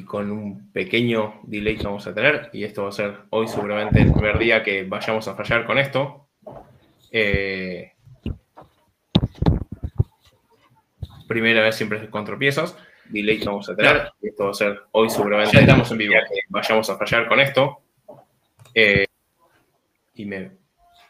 [0.00, 3.46] y con un pequeño delay que vamos a tener, y esto va a ser hoy
[3.46, 6.26] seguramente el primer día que vayamos a fallar con esto.
[7.10, 7.92] Eh,
[11.28, 12.78] primera vez siempre con tropiezos,
[13.10, 15.98] delay que vamos a tener, y esto va a ser hoy seguramente ya estamos en
[15.98, 17.82] vivo, que vayamos a fallar con esto.
[18.74, 19.06] Eh,
[20.14, 20.52] y me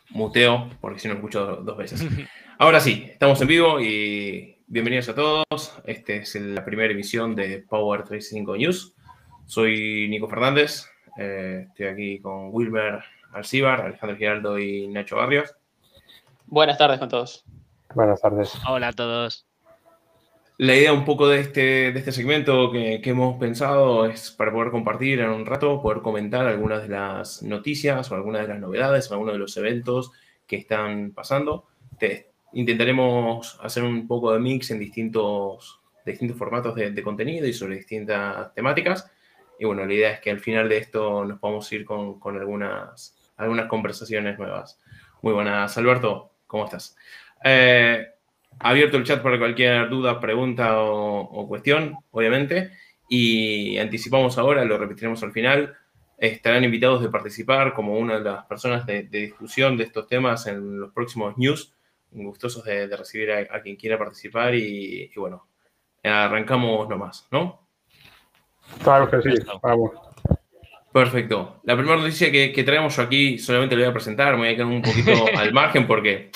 [0.08, 2.04] muteo porque si no escucho dos veces.
[2.58, 5.74] Ahora sí, estamos en vivo y bienvenidos a todos.
[5.84, 8.94] Este es la primera emisión de Power 35 News.
[9.44, 10.86] Soy Nico Fernández.
[11.18, 13.00] Eh, estoy aquí con Wilmer
[13.32, 15.52] Alcibar, Alejandro Giraldo y Nacho Barrios.
[16.46, 17.44] Buenas tardes con todos.
[17.96, 18.52] Buenas tardes.
[18.68, 19.44] Hola a todos.
[20.56, 24.52] La idea un poco de este, de este segmento que, que, hemos pensado es para
[24.52, 28.60] poder compartir en un rato, poder comentar algunas de las noticias o algunas de las
[28.60, 30.12] novedades, algunos de los eventos
[30.46, 31.66] que están pasando.
[31.98, 37.76] Te, intentaremos hacer un poco de mix en distintos, distintos formatos de, contenido y sobre
[37.76, 39.10] distintas temáticas.
[39.58, 42.38] Y bueno, la idea es que al final de esto nos podamos ir con, con
[42.38, 44.80] algunas, algunas conversaciones nuevas.
[45.22, 46.96] Muy buenas, Alberto, ¿cómo estás?
[47.44, 48.06] Eh,
[48.58, 52.72] abierto el chat para cualquier duda, pregunta o, cuestión, obviamente.
[53.08, 55.76] Y anticipamos ahora, lo repetiremos al final.
[56.16, 60.80] Estarán invitados de participar como una de las personas de discusión de estos temas en
[60.80, 61.74] los próximos news
[62.12, 65.48] gustosos de, de recibir a, a, quien quiera participar y, y, bueno,
[66.02, 67.68] arrancamos nomás, ¿no?
[68.82, 69.92] Claro que sí, vamos.
[70.92, 71.60] Perfecto.
[71.64, 74.48] La primera noticia que, que, traemos yo aquí solamente lo voy a presentar, me voy
[74.48, 76.30] a quedar un poquito al margen porque,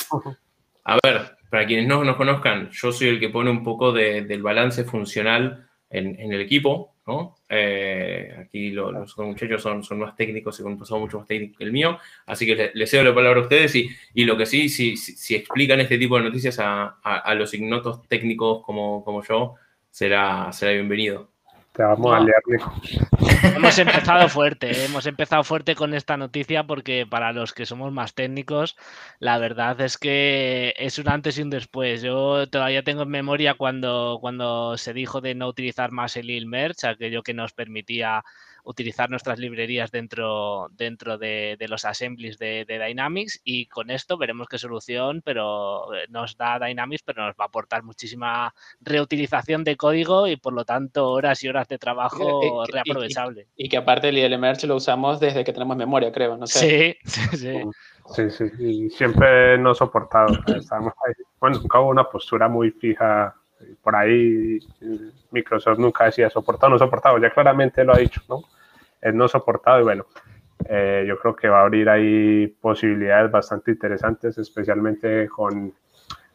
[0.84, 4.22] a ver, para quienes no nos conozcan, yo soy el que pone un poco de,
[4.22, 7.36] del balance funcional en, en el equipo, ¿no?
[7.48, 11.28] Eh, aquí lo, los muchachos son, son más técnicos y con un pasado mucho más
[11.28, 14.24] técnico que el mío, así que les, les cedo la palabra a ustedes y, y
[14.24, 17.52] lo que sí, si, si, si, explican este tipo de noticias a, a, a los
[17.54, 19.54] ignotos técnicos como, como yo,
[19.90, 21.30] será, será bienvenido.
[21.72, 22.14] Te vamos no.
[22.14, 22.72] a Nico.
[23.44, 24.84] Hemos empezado fuerte, ¿eh?
[24.86, 28.76] hemos empezado fuerte con esta noticia porque para los que somos más técnicos,
[29.18, 32.00] la verdad es que es un antes y un después.
[32.02, 36.86] Yo todavía tengo en memoria cuando, cuando se dijo de no utilizar más el merge,
[36.86, 38.24] aquello que nos permitía
[38.64, 44.16] utilizar nuestras librerías dentro, dentro de, de los assemblies de, de, Dynamics y con esto
[44.16, 49.64] veremos qué solución pero eh, nos da Dynamics, pero nos va a aportar muchísima reutilización
[49.64, 53.48] de código y por lo tanto horas y horas de trabajo y, y, reaprovechable.
[53.56, 56.98] Y, y, que aparte el ILMerge lo usamos desde que tenemos memoria, creo, no sé.
[57.04, 57.62] Sí, sí, sí.
[58.06, 60.38] Sí, sí, y siempre no soportado.
[60.54, 61.14] Estamos ahí.
[61.40, 63.34] Bueno, nunca hubo una postura muy fija
[63.82, 64.58] por ahí
[65.30, 68.42] Microsoft nunca decía soportado o no soportado, ya claramente lo ha dicho, ¿no?
[69.00, 70.06] Es no soportado y bueno,
[70.68, 75.72] eh, yo creo que va a abrir ahí posibilidades bastante interesantes, especialmente con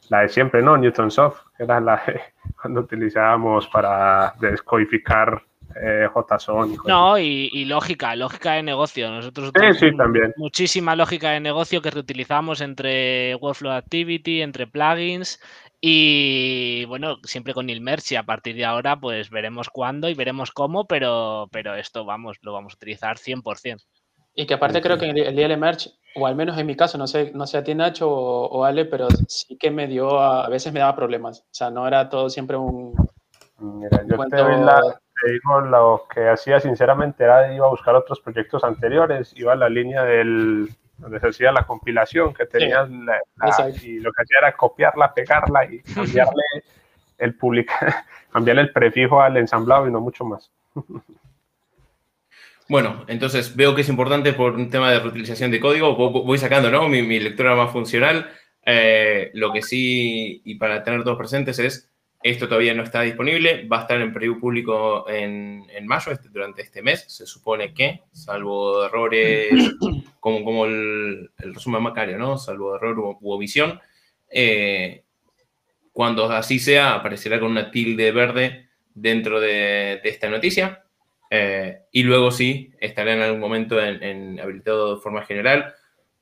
[0.09, 0.77] la de siempre, ¿no?
[0.77, 2.21] Newtonsoft, que era la de
[2.61, 5.41] cuando utilizábamos para descodificar
[5.75, 6.77] eh, JSON.
[6.85, 9.09] No, y, y, lógica, lógica de negocio.
[9.11, 10.33] Nosotros sí, sí, también.
[10.35, 15.39] muchísima lógica de negocio que reutilizamos entre Workflow Activity, entre plugins
[15.81, 20.13] y bueno, siempre con il merge y a partir de ahora pues veremos cuándo y
[20.13, 23.81] veremos cómo, pero, pero esto vamos, lo vamos a utilizar 100%.
[24.35, 27.07] Y que aparte creo que el del merge, o al menos en mi caso, no
[27.07, 30.45] sé, no sé a ti Nacho o, o Ale, pero sí que me dio, a,
[30.45, 31.41] a, veces me daba problemas.
[31.41, 32.93] O sea, no era todo siempre un...
[33.59, 34.37] Mira, yo cuento...
[34.37, 34.81] te, la,
[35.21, 39.57] te, digo lo que hacía sinceramente era iba a buscar otros proyectos anteriores, iba a
[39.57, 44.11] la línea del, donde se hacía la compilación, que tenías sí, la, la, y lo
[44.11, 46.43] que hacía era copiarla, pegarla y cambiarle
[47.17, 50.51] el publica, cambiarle el prefijo al ensamblado y no mucho más.
[52.67, 56.69] Bueno, entonces veo que es importante por un tema de reutilización de código, voy sacando
[56.69, 56.87] ¿no?
[56.87, 58.29] mi, mi lectura más funcional.
[58.65, 61.88] Eh, lo que sí, y para tener todos presentes, es
[62.21, 66.27] esto todavía no está disponible, va a estar en preview público en, en mayo, este,
[66.29, 67.05] durante este mes.
[67.07, 69.53] Se supone que, salvo errores,
[70.19, 72.37] como, como el, el resumen macario, ¿no?
[72.37, 73.79] Salvo error u, u omisión,
[74.29, 75.03] eh,
[75.93, 80.83] cuando así sea, aparecerá con una tilde verde dentro de, de esta noticia.
[81.31, 85.73] Eh, y luego sí, estará en algún momento en, en habilitado de forma general.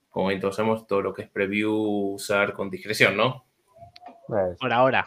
[0.09, 1.73] Como sabemos, todo lo que es preview
[2.13, 3.45] usar con discreción, ¿no?
[4.59, 5.05] Por ahora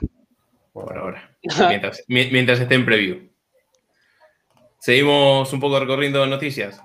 [0.72, 1.36] por ahora,
[1.68, 3.30] mientras, mientras esté en preview.
[4.78, 6.82] Seguimos un poco recorriendo noticias.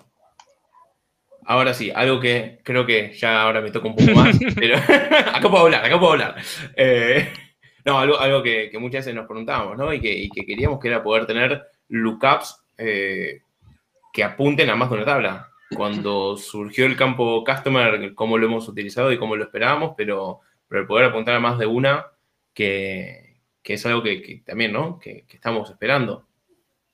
[1.45, 4.77] Ahora sí, algo que creo que ya ahora me toca un poco más, pero
[5.33, 6.35] acá puedo hablar, acá puedo hablar.
[6.75, 7.31] Eh,
[7.85, 9.93] no, algo, algo que, que, muchas veces nos preguntábamos, ¿no?
[9.93, 13.41] Y que, y que, queríamos que era poder tener lookups eh,
[14.11, 15.49] que apunten a más de una tabla.
[15.75, 20.81] Cuando surgió el campo customer, cómo lo hemos utilizado y cómo lo esperábamos, pero, pero
[20.81, 22.07] el poder apuntar a más de una
[22.53, 23.24] que,
[23.65, 24.99] que es algo que, que también, ¿no?
[24.99, 26.27] Que, que, estamos esperando.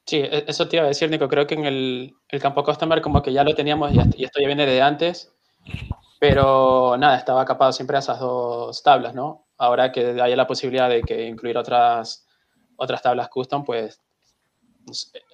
[0.05, 1.27] Sí, e, eso te iba a decir, Nico.
[1.27, 4.47] Creo que en el, el campo Customer como que ya lo teníamos y esto ya
[4.47, 5.35] viene de antes,
[6.17, 9.47] pero nada, estaba capado siempre a esas dos tablas, ¿no?
[9.57, 12.25] Ahora que haya la posibilidad de que incluir otras,
[12.77, 14.01] otras tablas custom, pues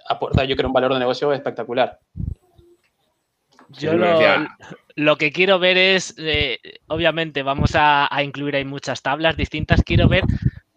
[0.10, 2.00] aporta yo creo un valor de negocio espectacular.
[3.70, 3.94] Yo
[4.96, 6.58] lo, que quiero ver es, eh,
[6.88, 10.24] obviamente vamos a, a, incluir ahí muchas tablas distintas, quiero ver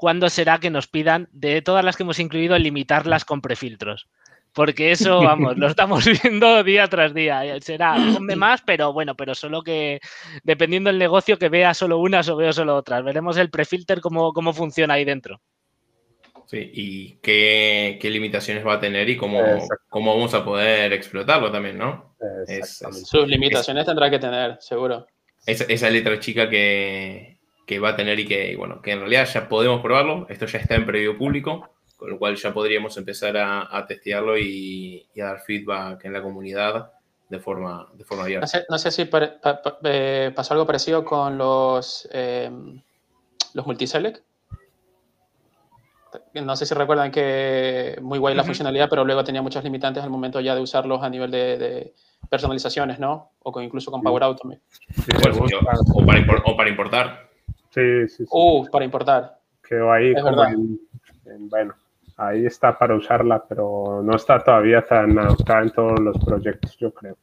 [0.01, 4.09] cuándo será que nos pidan, de todas las que hemos incluido, limitarlas con prefiltros.
[4.55, 7.43] Porque eso, vamos, lo estamos viendo día tras día.
[7.61, 10.01] Será, ponme más, pero bueno, pero solo que,
[10.43, 13.05] dependiendo del negocio, que vea solo unas o veo solo otras.
[13.05, 15.43] Veremos el prefilter cómo, cómo funciona ahí dentro.
[16.47, 19.43] Sí, y qué, limitaciones va a tener y cómo,
[19.91, 22.17] cómo vamos a poder explotarlo también, ¿no?
[23.05, 25.07] Sus limitaciones tendrá que tener, seguro.
[25.45, 27.40] esa letra chica que,
[27.71, 30.27] que va a tener y que, bueno, que en realidad ya podemos probarlo.
[30.29, 35.07] Esto ya está en previo público, con lo cual ya podríamos empezar a, testearlo y,
[35.21, 36.91] a dar feedback en la comunidad
[37.29, 38.49] de forma, de forma abierta.
[38.69, 39.09] No sé, si
[39.85, 42.51] eh, pasó algo parecido con los, eh,
[43.55, 44.19] los multiselect.
[46.35, 50.11] No sé si recuerdan que muy guay la funcionalidad, pero luego tenía muchos limitantes al
[50.11, 51.95] momento ya de usarlos a nivel de,
[52.29, 53.31] personalizaciones, ¿no?
[53.45, 54.61] O con, incluso con Power Automate.
[55.95, 56.01] o,
[56.51, 57.30] o para importar.
[57.71, 58.31] Sí, sí, sí.
[58.31, 59.39] Uh, para importar.
[59.63, 60.45] Quedó ahí como
[61.49, 61.75] bueno,
[62.17, 66.93] ahí está para usarla, pero no está todavía tan adoptada en todos los proyectos, yo
[66.93, 67.17] creo.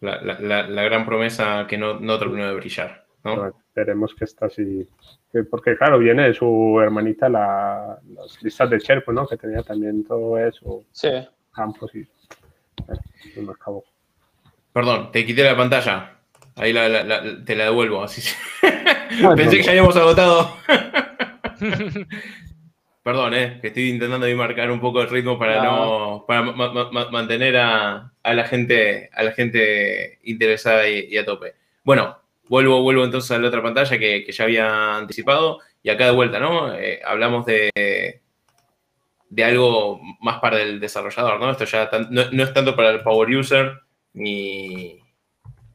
[0.00, 3.04] La, la, gran promesa que no, no, terminó de brillar.
[3.24, 3.48] ¿no?
[3.48, 4.88] esperemos que está así.
[5.50, 9.26] Porque, claro, viene de su hermanita la, las listas de Sherpa, ¿no?
[9.26, 10.84] Que tenía también todo eso.
[10.92, 11.10] Sí.
[11.52, 12.06] Campos y.
[13.34, 13.84] Bueno, acabó.
[14.72, 16.17] Perdón, te quité la pantalla.
[16.58, 16.72] Ahí
[17.44, 18.02] te la devuelvo.
[18.02, 18.22] Así.
[19.36, 20.56] Pensé que ya habíamos agotado.
[23.02, 26.42] Perdón, eh, que estoy intentando marcar un poco el ritmo para no, para
[27.10, 31.54] mantener a, la gente a la gente interesada y, a tope.
[31.84, 32.18] Bueno,
[32.48, 36.38] vuelvo, vuelvo entonces a la otra pantalla que, ya había anticipado y acá de vuelta,
[36.38, 36.74] ¿no?
[36.74, 37.70] Eh, hablamos de,
[39.30, 41.50] de algo más para el desarrollador, ¿no?
[41.50, 43.72] Esto ya no, es tanto para el power user
[44.12, 45.00] ni,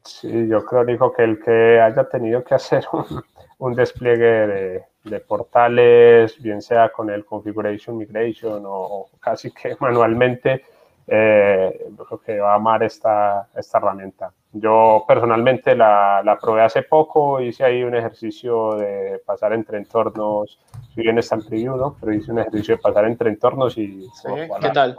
[0.04, 2.84] Sí, yo creo, dijo que el que haya tenido que hacer
[3.58, 10.64] un, despliegue de, portales, bien sea con el configuration migration o, casi que manualmente,
[11.06, 14.32] eh, yo creo que va a amar esta, esta herramienta.
[14.52, 20.60] Yo personalmente la, la, probé hace poco, hice ahí un ejercicio de pasar entre entornos,
[20.94, 21.96] si bien está en preview, ¿no?
[21.98, 24.02] Pero hice un ejercicio de pasar entre entornos y...
[24.02, 24.28] Sí,
[24.60, 24.96] ¿qué tal?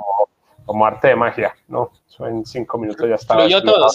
[0.66, 1.92] Como, arte de magia, ¿no?
[2.08, 3.42] Eso en cinco minutos ya estaba.
[3.42, 3.88] Fluyó todo,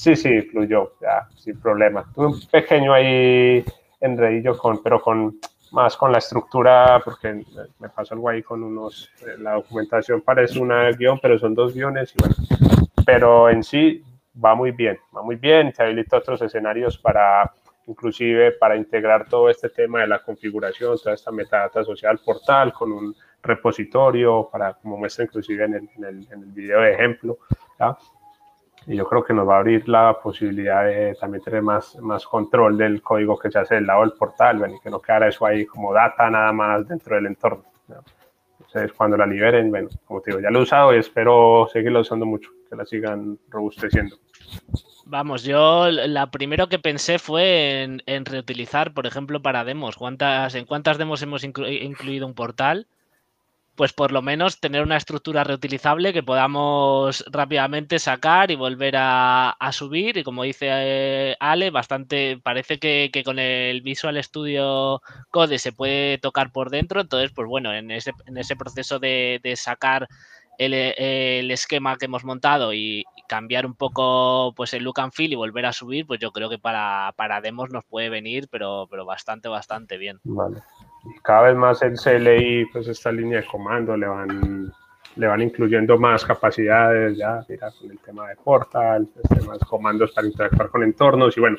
[0.00, 2.10] Sí, sí, fluyó, ya, sin problema.
[2.14, 3.62] Tuve un pequeño ahí
[4.00, 5.38] enredillo con, pero con
[5.72, 7.44] más con la estructura, porque
[7.78, 9.10] me pasó algo ahí con unos,
[9.40, 12.34] la documentación parece una guion, pero son dos guiones, y bueno,
[13.04, 14.02] pero en sí
[14.42, 17.52] va muy bien, va muy bien, te habilita otros escenarios para,
[17.86, 22.90] inclusive para integrar todo este tema de la configuración, toda esta metadata social portal con
[22.90, 27.36] un repositorio, para, como muestra inclusive en el, en el, en el video de ejemplo,
[27.78, 27.98] ¿ya?
[28.86, 32.26] Y yo creo que nos va a abrir la posibilidad de también tener más, más
[32.26, 35.46] control del código que se hace del lado del portal, y que no quedara eso
[35.46, 37.64] ahí como data nada más dentro del entorno.
[38.58, 42.00] Entonces, cuando la liberen, bueno, como te digo, ya lo he usado y espero seguirlo
[42.00, 44.16] usando mucho, que la sigan robusteciendo.
[45.06, 49.96] Vamos, yo la primero que pensé fue en, en reutilizar, por ejemplo, para demos.
[49.96, 52.86] ¿Cuántas, ¿En cuántas demos hemos incluido un portal?
[53.80, 59.56] Pues por lo menos tener una estructura reutilizable que podamos rápidamente sacar y volver a,
[59.72, 60.18] subir.
[60.18, 66.18] Y como dice eh, Ale, bastante, parece que, con el Visual Studio Code se puede
[66.18, 67.00] tocar por dentro.
[67.00, 70.08] Entonces, pues bueno, en ese, en ese proceso de, sacar
[70.58, 75.32] el, el, esquema que hemos montado y cambiar un poco pues el look and feel
[75.32, 78.88] y volver a subir, pues yo creo que para, para demos nos puede venir, pero,
[78.90, 80.20] pero bastante, bastante bien.
[80.22, 80.60] Vale
[81.22, 84.72] cada vez más el CLI, pues esta línea de comando le van,
[85.16, 90.26] le van incluyendo más capacidades, ya, mira, con el tema de portal, temas comandos para
[90.26, 91.56] interactuar con entornos y bueno,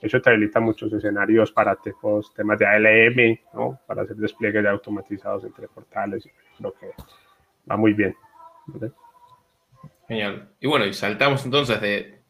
[0.00, 3.80] eso te habilita muchos escenarios para temas de ALM, ¿no?
[3.86, 6.90] Para hacer despliegues de automatizados entre portales, lo que
[7.70, 8.14] va muy bien.
[10.06, 10.50] Genial.
[10.60, 12.20] Y bueno, y saltamos entonces de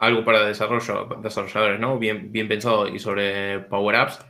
[0.00, 1.98] algo para desarrollo, desarrolladores, ¿no?
[1.98, 4.26] Bien, bien pensado y sobre Power Apps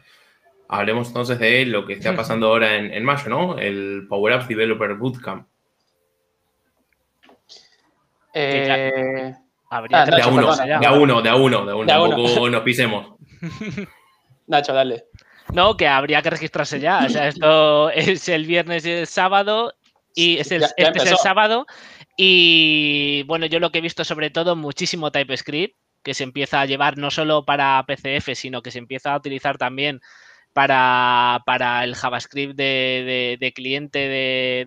[0.68, 3.58] Hablemos entonces de lo que está pasando ahora en, mayo, ¿no?
[3.58, 5.46] El Power Apps Developer Bootcamp.
[8.32, 9.34] Eh,
[9.70, 12.48] Habría ah, de, a uno, de a uno, de a uno, de a uno, Tampoco
[12.48, 13.16] nos pisemos.
[14.46, 15.04] Nacho, dale.
[15.52, 17.04] No, que habría que registrarse ya.
[17.06, 19.74] O sea, esto es el viernes y el sábado
[20.14, 21.66] y es el, Ya- ya este es el sábado.
[22.16, 26.66] Y bueno, yo lo que he visto sobre todo muchísimo TypeScript, que se empieza a
[26.66, 30.00] llevar no solo para PCF, sino que se empieza a utilizar también
[30.54, 34.64] para, para el JavaScript de, de- de cliente de,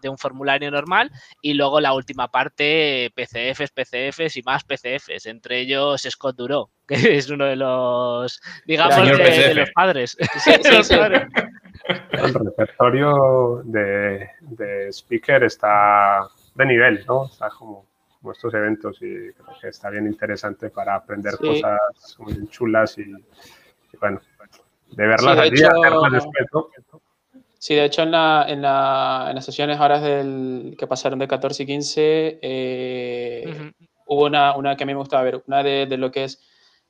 [0.00, 1.10] de- un formulario normal.
[1.42, 7.16] Y luego la última parte, PCFs, PCFs y más PCFs, entre ellos Scott Duro, que
[7.16, 10.16] es uno de los, digamos, de, los padres.
[10.20, 10.96] Sí, sí, Los sí.
[10.96, 11.22] padres.
[12.12, 17.26] El repertorio de, de speaker está de nivel, ¿no?
[17.26, 17.86] Está como,
[18.20, 21.80] como estos eventos y creo que está bien interesante para aprender cosas
[22.18, 24.20] muy chulas y, y bueno,
[24.96, 26.68] de verlas Sí, de allí, hecho- hacerlas después, ¿no?
[27.58, 31.28] Sí, de hecho en, la, en, la, en las sesiones ahora del, que pasaron de
[31.28, 33.86] 14 y 15, eh, Ujú.
[34.06, 36.40] hubo una, una que a mí me gustaba ver, una de, de lo que es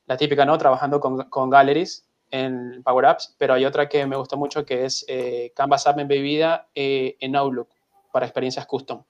[0.07, 0.57] la típica, ¿no?
[0.57, 4.87] Trabajando con, con galleries en Power Apps, pero hay otra que me gustó mucho que
[4.87, 7.69] es eh, Canvas App embebida eh, en Outlook
[8.11, 9.03] para experiencias custom.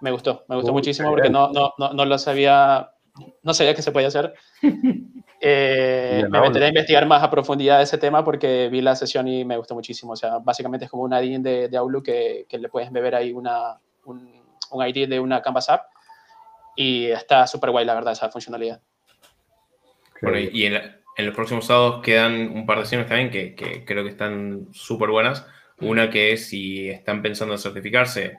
[0.00, 2.90] Me gustó, me gustó Uy, muchísimo porque no, no, no, no lo sabía,
[3.42, 4.32] no sabía que se podía hacer.
[5.44, 9.44] Eh, me meteré a investigar más a profundidad ese tema porque vi la sesión y
[9.44, 10.12] me gustó muchísimo.
[10.12, 13.16] O sea, básicamente es como un add-in de, de Outlook que, que le puedes beber
[13.16, 15.86] ahí una, un, un ID de una Canvas App
[16.76, 18.80] y está súper guay, la verdad, esa funcionalidad.
[20.20, 23.54] Bueno, y en, la- en los próximos sábados quedan un par de sesiones también que,
[23.56, 25.44] que creo que están súper buenas.
[25.80, 28.38] Una que es si están pensando en certificarse,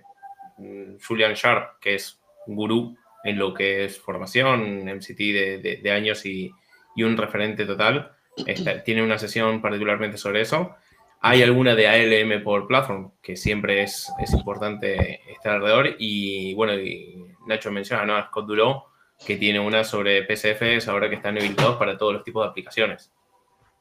[0.58, 2.96] mm, Julian Sharp, que es un gurú
[3.26, 6.50] en lo que es formación, MCT de, de- de años y,
[6.96, 8.12] y un referente total,
[8.46, 10.76] está- tiene una sesión particularmente sobre eso.
[11.22, 15.96] Hay alguna de ALM por Platform, que siempre es, es importante estar alrededor.
[15.98, 18.16] Y bueno, y Nacho menciona, ¿no?
[18.18, 18.86] A Scott Duló,
[19.26, 23.14] que tiene una sobre PCFs ahora que están habilitados para todos los tipos de aplicaciones.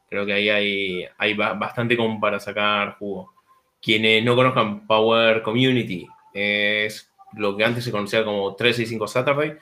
[0.09, 3.33] Creo que ahí hay, hay ba- bastante como para sacar jugo.
[3.81, 9.57] Quienes no conozcan Power Community, es lo que antes se conocía como 365 Saturday,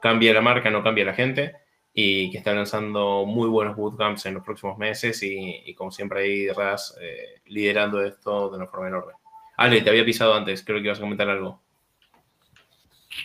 [0.00, 1.54] cambia la marca, no cambia la gente,
[1.98, 6.20] y que está lanzando muy buenos bootcamps en los próximos meses y, y como siempre
[6.20, 9.12] ahí Raz eh, liderando esto de una forma enorme.
[9.56, 11.58] Ale, te había pisado antes, creo que ibas a comentar algo.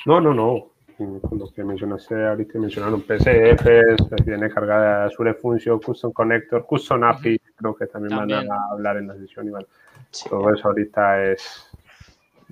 [0.06, 0.68] No, no, no.
[0.98, 7.40] Con lo que mencionaste ahorita, mencionaron PCFs, viene cargada Azure Function, Custom Connector, Custom API,
[7.56, 8.48] creo que también, También.
[8.48, 9.48] van a hablar en la sesión.
[9.48, 9.68] Y bueno,
[10.12, 10.30] Sí.
[10.30, 11.68] todo eso ahorita es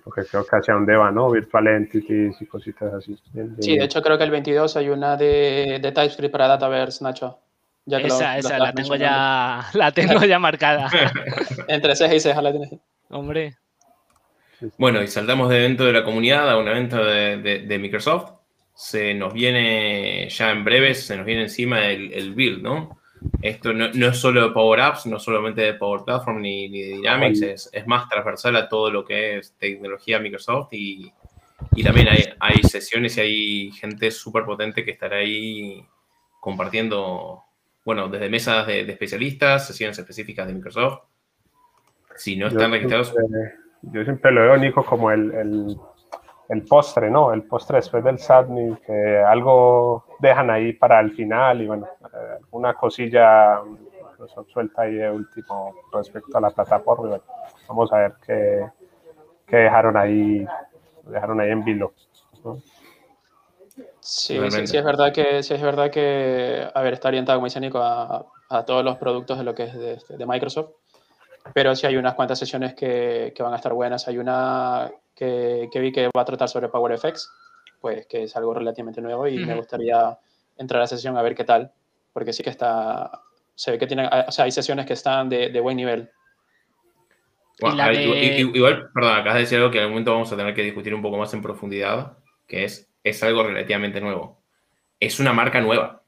[0.06, 1.29] lo que creo que hacia dónde va, ¿no?
[1.32, 3.18] Virtual Entities y cositas así.
[3.34, 7.03] Bien, Sí, de hecho creo que el 22 hay una de, de TypeScript para Dataverse,
[7.03, 7.39] Nacho.
[7.86, 10.89] Ya que lo- Esa, lo esa, la tengo ya, la tengo ya marcada.
[11.68, 12.72] Entre ceja y ceja la tienes.
[13.10, 13.56] Hombre.
[14.77, 18.34] Bueno, y saltamos de evento de la comunidad a un evento de, de- de Microsoft.
[18.75, 22.99] Se nos viene ya en breves, se nos viene encima el, el build, ¿no?
[23.42, 26.82] Esto no, no es solo de Power Apps, no solamente de Power Platform ni, ni
[26.82, 31.12] de Dynamics, es, es más transversal a todo lo que es tecnología Microsoft y,
[31.76, 35.86] y también hay, hay sesiones y hay gente súper potente que estará ahí
[36.40, 37.44] compartiendo,
[37.86, 41.00] bueno, desde mesas de, de especialistas, sesiones específicas de Microsoft.
[42.16, 45.78] Si no están Yo registrados, siempre- yo siempre lo veo, Nico, como el, el,
[46.50, 47.32] el postre, ¿no?
[47.34, 51.88] El postre después del SATMI, que algo dejan ahí para el final y bueno,
[52.51, 57.06] una cosilla Microsoft suelta ahí de último respecto a la plataforma.
[57.06, 57.24] y bueno,
[57.68, 58.70] vamos a ver qué,
[59.48, 60.46] qué dejaron ahí,
[61.03, 61.94] dejaron ahí en vilo.
[62.44, 62.62] ¿no?
[64.01, 67.46] Sí, sí, sí, es verdad que, sí es verdad que, a ver, está orientado, como
[67.48, 70.72] dice Nico, a, a todos los productos de lo que es de, de Microsoft,
[71.53, 74.08] pero sí hay unas cuantas sesiones que, que van a estar buenas.
[74.08, 77.29] Hay una que, que vi que va a tratar sobre PowerFX,
[77.82, 79.58] pues que es algo relativamente nuevo y me Ujú.
[79.58, 80.18] gustaría
[80.58, 81.72] entrar a la sesión a ver qué tal,
[82.20, 83.10] porque sí que está,
[83.56, 86.10] se ve que tiene, o sea, hay sesiones que están de, de buen nivel.
[87.62, 89.94] Bueno, Y la a ver, de- igual- perdón, acabas de decir algo que en algún
[89.94, 93.44] momento vamos a tener que discutir un poco más en profundidad, que es, es algo
[93.44, 94.42] relativamente nuevo.
[95.00, 96.02] Es una marca nueva.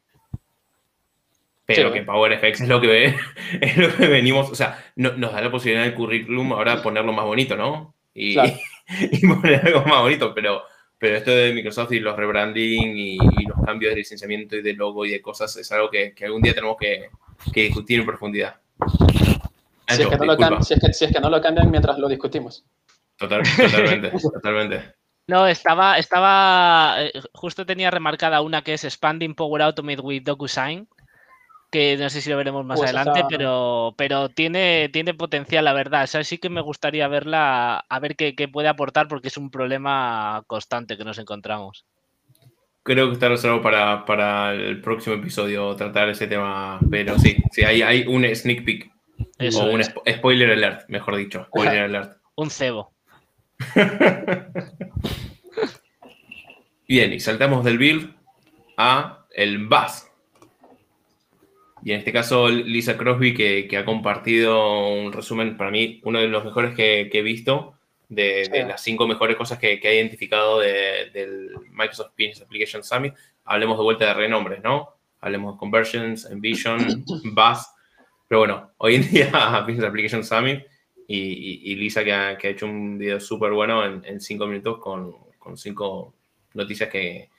[1.65, 1.93] Pero Sí.
[1.93, 3.15] que PowerFX es lo que ve-
[3.61, 6.81] es lo que venimos, o sea, no- nos da la posibilidad en el currículum ahora
[6.83, 7.95] ponerlo más bonito, ¿no?
[8.13, 8.51] Y, Claro.
[9.11, 10.63] y poner algo más bonito, pero,
[11.01, 14.73] pero esto de Microsoft y los rebranding y, y los cambios de licenciamiento y de
[14.73, 17.09] logo y de cosas es algo que, que algún día tenemos que,
[17.51, 18.55] que discutir en profundidad.
[19.89, 20.59] Si es, que no lo disculpa.
[20.59, 22.63] cam- si es que- si es que no lo cambian mientras lo discutimos.
[23.17, 24.93] Total- totalmente, totalmente.
[25.27, 30.87] No, estaba, estaba, eh, justo tenía remarcada una que es Expanding Power Automate with DocuSign,
[31.71, 35.73] que no sé si lo veremos más esa adelante, pero, pero tiene, tiene potencial, la
[35.73, 36.03] verdad.
[36.03, 39.37] O sea, sí que me gustaría verla, a ver qué, qué puede aportar, porque es
[39.37, 41.85] un problema constante que nos encontramos.
[42.83, 47.63] Creo que está reservado para, para el próximo episodio tratar ese tema, pero sí, sí,
[47.63, 48.91] hay, hay un sneak peek
[49.37, 52.17] Eso o un spo- spoiler alert, mejor dicho, spoiler alert.
[52.35, 52.91] un cebo.
[56.87, 58.13] Bien, y saltamos del build
[58.77, 60.07] a el bus.
[61.83, 66.27] Y en este caso, Lisa Crosby, que, ha compartido un resumen, para mí, uno de
[66.27, 67.75] los mejores que, he visto,
[68.07, 73.13] de, las cinco mejores cosas que, ha identificado del Microsoft Business Application Summit.
[73.45, 74.89] Hablemos de vuelta de renombres, ¿no?
[75.19, 77.67] Hablemos de Conversions, Envision, Buzz.
[78.27, 80.63] Pero bueno, hoy en día Business Application Summit
[81.07, 85.15] y, Lisa que ha, hecho un video súper bueno en, cinco minutos con,
[85.57, 86.13] cinco
[86.53, 87.29] noticias que,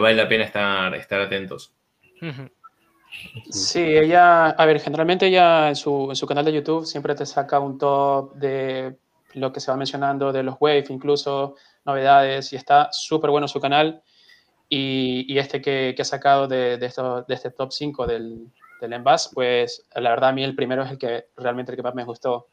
[0.00, 1.74] vale la pena estar, estar atentos.
[3.50, 7.26] Sí, ella, a ver, generalmente ella en su, en su canal de YouTube siempre te
[7.26, 8.96] saca un top de
[9.34, 13.60] lo que se va mencionando, de los Wave, incluso novedades, y está súper bueno su
[13.60, 14.02] canal.
[14.68, 18.52] Y, y este que, que, ha sacado de, de, esto, de este top 5 del,
[18.80, 21.82] del Envas, pues la verdad a mí el primero es el que realmente el que
[21.82, 22.48] más me gustó.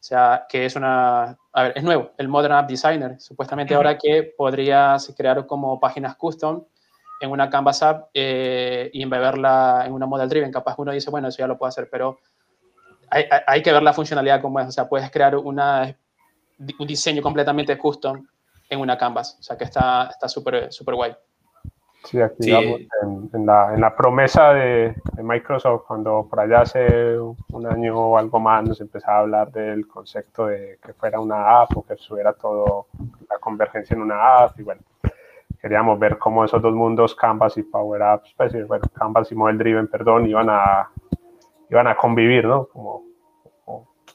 [0.00, 3.20] O sea, que es una, a ver, es nuevo, el Modern App Designer.
[3.20, 6.64] Supuestamente ahora que podrías crear como páginas custom
[7.20, 10.52] en una Canvas App eh, y embeberla en una Model Driven.
[10.52, 12.18] Capaz uno dice, bueno, eso ya lo puedo hacer, pero
[13.10, 14.68] hay, hay que ver la funcionalidad como es.
[14.68, 15.96] O sea, puedes crear una,
[16.78, 18.26] un diseño completamente custom
[18.68, 19.36] en una Canvas.
[19.40, 21.16] O sea, que está súper está súper guay.
[22.04, 22.80] Sí, aquí digamos,
[23.32, 28.16] en, la, en, la, promesa de, de, Microsoft, cuando por allá hace un año o
[28.16, 31.96] algo más nos empezaba a hablar del concepto de que fuera una app o que
[31.96, 32.86] subiera todo
[33.28, 34.80] la convergencia en una app y bueno,
[35.60, 39.58] queríamos ver cómo esos dos mundos, Canvas y Power Apps, pues, bueno, Canvas y Model
[39.58, 40.90] Driven, perdón, iban a,
[41.70, 42.66] iban a convivir, ¿no?
[42.66, 43.08] Como,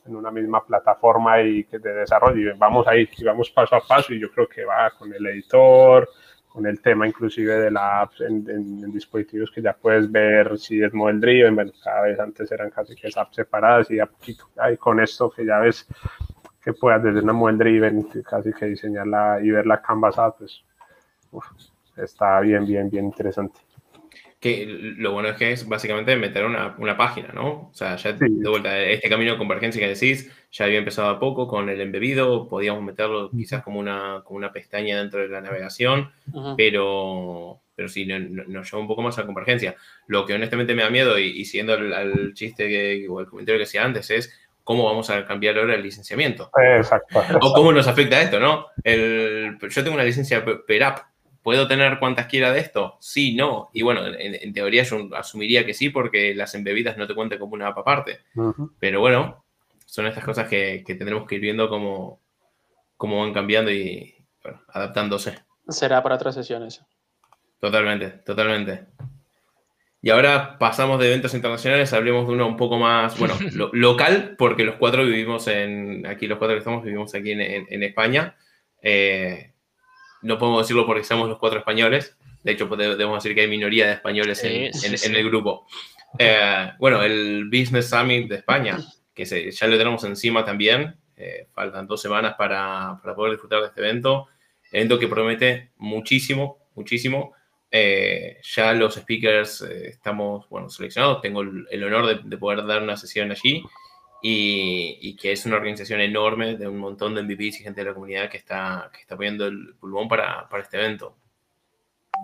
[0.05, 2.51] en una misma plataforma y que de desarrollo.
[2.51, 5.25] Y vamos ahí, y vamos paso a paso y yo creo que va con el
[5.27, 6.09] editor,
[6.47, 10.93] con el tema inclusive de la apps en, dispositivos que ya puedes ver si es
[10.93, 14.77] model driven, bueno, cada vez antes eran casi que apps separadas y a poquito, ahí
[14.77, 15.87] con esto que ya ves
[16.61, 20.63] que puedas desde una model driven casi que diseñarla y ver la canvas app, pues
[21.97, 23.59] está bien, bien, bien interesante.
[24.39, 27.69] Que lo bueno es que es básicamente meter una, una página, ¿no?
[27.69, 31.19] O sea, ya de vuelta, este camino de convergencia que decís, ya había empezado a
[31.19, 35.39] poco con el embebido, podíamos meterlo quizás como una, como una pestaña dentro de la
[35.39, 36.11] navegación,
[36.57, 39.75] pero, pero sí, nos lleva un poco más a convergencia.
[40.07, 43.65] Lo que honestamente me da miedo, y, siguiendo al, chiste que, o el comentario que
[43.65, 46.51] decía antes, es cómo vamos a cambiar ahora el licenciamiento.
[46.77, 47.23] Exacto.
[47.41, 48.67] O cómo nos afecta esto, ¿no?
[48.83, 51.12] El, yo tengo una licencia per app
[51.43, 52.97] ¿Puedo tener cuantas quiera de esto?
[53.01, 53.69] Sí, no.
[53.73, 57.53] Y bueno, en, teoría yo asumiría que sí, porque las embebidas no te cuentan como
[57.53, 58.21] una app aparte.
[58.79, 59.43] Pero bueno,
[59.85, 62.21] son estas cosas que, tendremos que ir viendo cómo,
[62.95, 64.15] cómo van cambiando y
[64.69, 65.37] adaptándose.
[65.67, 66.81] Será para otras sesiones.
[67.59, 68.85] Totalmente, totalmente.
[70.01, 73.35] Y ahora pasamos de eventos internacionales, hablemos de uno un poco más, bueno,
[73.71, 78.35] local, porque los cuatro vivimos en, aquí los cuatro que estamos vivimos aquí en, España.
[78.81, 79.52] Eh,
[80.23, 82.17] no podemos decirlo porque somos los cuatro españoles.
[82.43, 85.65] De hecho, podemos decir que hay minoría de españoles en, el grupo.
[86.19, 88.77] Eh, bueno, el Business Summit de España,
[89.13, 90.95] que ya lo tenemos encima también.
[91.15, 94.27] Eh, faltan dos semanas para, poder disfrutar de este evento.
[94.71, 97.33] Evento que promete muchísimo, muchísimo.
[97.71, 101.21] Eh, ya los speakers estamos, bueno, seleccionados.
[101.21, 103.63] Tengo el, honor de, poder dar una sesión allí
[104.25, 107.93] y, que es una organización enorme de un montón de MVPs y gente de la
[107.93, 111.17] comunidad que está, que está poniendo el pulmón para, para este evento.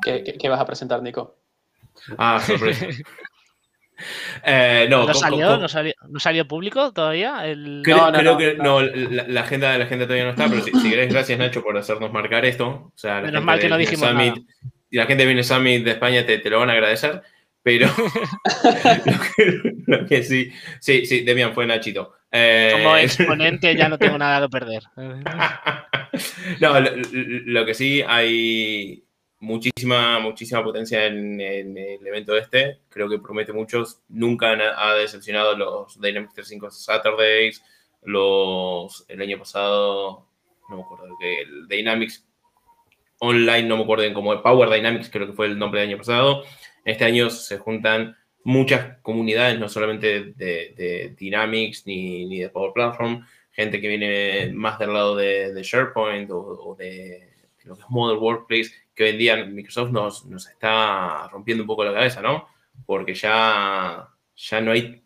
[0.01, 1.37] ¿Qué, ¿Qué, vas a presentar, Nico?
[2.17, 2.87] Ah, sorpresa.
[4.45, 7.45] Eh, no, ¿No, salió, ¿No, salió, público todavía?
[7.45, 7.81] El...
[7.83, 10.89] Creo, creo que no, la, agenda de la gente todavía no está, pero si, si
[10.89, 12.65] queréis, gracias Nacho por hacernos marcar esto.
[12.67, 14.73] O sea, Menos mal que no dijimos Summit, nada.
[14.89, 17.21] Y la gente viene Summit de España te, te lo van a agradecer.
[17.61, 17.87] Pero
[19.87, 22.13] lo, que, sí, sí, sí, Demian fue Nachito.
[22.31, 24.83] Eh, Como exponente ya no tengo nada que perder.
[26.59, 29.03] no, lo, que sí hay
[29.39, 32.79] muchísima, muchísima potencia en, el evento este.
[32.89, 33.99] Creo que promete muchos.
[34.07, 37.61] Nunca ha decepcionado los Dynamics 35 Saturdays,
[38.03, 40.25] los el año pasado,
[40.69, 42.25] no me acuerdo, el Dynamics
[43.21, 45.97] Online, no me acuerdo bien cómo, Power Dynamics creo que fue el nombre del año
[45.97, 46.43] pasado.
[46.85, 53.81] Este año se juntan muchas comunidades, no solamente de, Dynamics ni, de Power Platform, gente
[53.81, 57.29] que viene más del lado de, SharePoint o, de
[57.65, 61.67] lo que es Model Workplace, que hoy en día Microsoft nos, nos está rompiendo un
[61.67, 62.47] poco la cabeza, ¿no?
[62.85, 65.03] Porque ya, ya no hay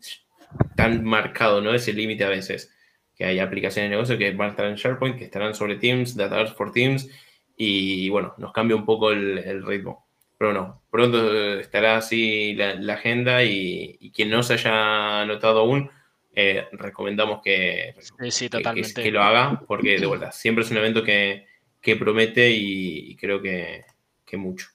[0.76, 1.74] tan marcado, ¿no?
[1.74, 2.72] Ese límite a veces,
[3.16, 6.16] que hay aplicaciones de negocio que van a estar en SharePoint, que estarán sobre Teams,
[6.16, 7.10] Data for Teams,
[7.56, 10.03] y bueno, nos cambia un poco el ritmo.
[10.44, 15.90] Pero no, pronto estará así la, agenda y, quien no se haya anotado aún,
[16.34, 17.94] eh, recomendamos que,
[18.28, 21.46] sí, que- que, que lo haga, porque de vuelta, siempre es un evento que,
[21.80, 23.86] que promete y, y creo que,
[24.26, 24.66] que mucho.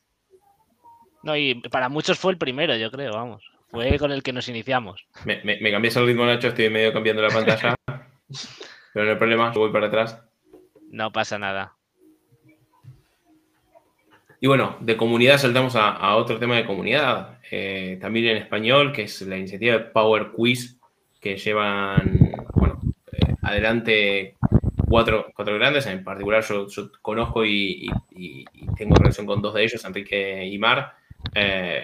[1.21, 3.43] No, y para muchos fue el primero, yo creo, vamos.
[3.69, 5.05] Fue con el que nos iniciamos.
[5.23, 7.75] Me, me, me cambias el ritmo, Nacho, estoy medio cambiando la pantalla,
[8.93, 10.19] pero no hay problema, yo voy para atrás.
[10.89, 11.75] No pasa nada.
[14.41, 18.93] Y bueno, de comunidad saltamos a, a otro tema de comunidad, eh, también en español,
[18.93, 20.77] que es la iniciativa de Power Quiz,
[21.19, 22.79] que llevan, bueno,
[23.11, 24.35] eh, adelante
[24.87, 29.53] cuatro, cuatro grandes, en particular yo, yo conozco y, y- y tengo relación con dos
[29.53, 30.93] de ellos, Enrique y Mar.
[31.35, 31.83] Eh,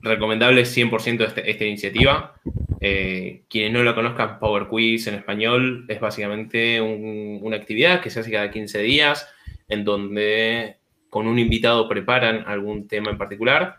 [0.00, 2.34] recomendable 100% este- esta iniciativa.
[2.80, 8.10] Eh, quienes no la conozcan, Power Quiz en español es básicamente un- una actividad que
[8.10, 9.28] se hace cada 15 días,
[9.68, 10.78] en donde
[11.12, 13.76] con un invitado preparan algún tema en particular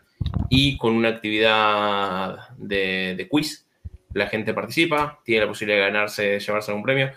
[0.52, 3.66] y con una actividad de, de quiz.
[4.14, 7.12] La gente participa, tiene la posibilidad de ganarse, llevarse algún premio.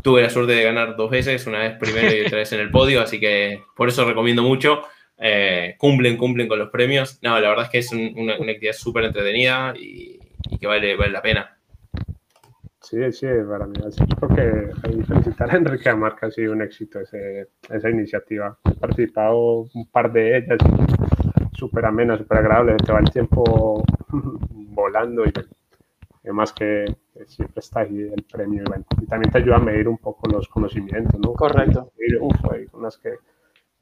[0.00, 2.70] Tuve la suerte de ganar dos veces, una vez primero y otra vez en el
[2.70, 4.82] podio, así que por eso recomiendo mucho.
[5.18, 7.18] Eh, cumplen, cumplen con los premios.
[7.20, 10.66] No, la verdad es que es un- una, una actividad súper entretenida y, y que
[10.68, 11.58] vale, vale la pena.
[12.92, 13.74] Sí, sí, para mí.
[13.90, 17.88] sí, Creo que hay felicitar a Enrique Amar, que ha sido un éxito ese- esa
[17.90, 18.58] iniciativa.
[18.64, 20.58] He participado un par de ellas,
[21.54, 23.84] súper amena, súper agradable, te va el tiempo
[24.50, 25.32] volando y
[26.24, 26.86] además que
[27.26, 30.28] siempre está ahí el premio y, bueno, y también te ayuda a medir un poco
[30.28, 31.34] los conocimientos, ¿no?
[31.34, 31.92] Correcto.
[31.98, 33.14] Y, uf, hay unas que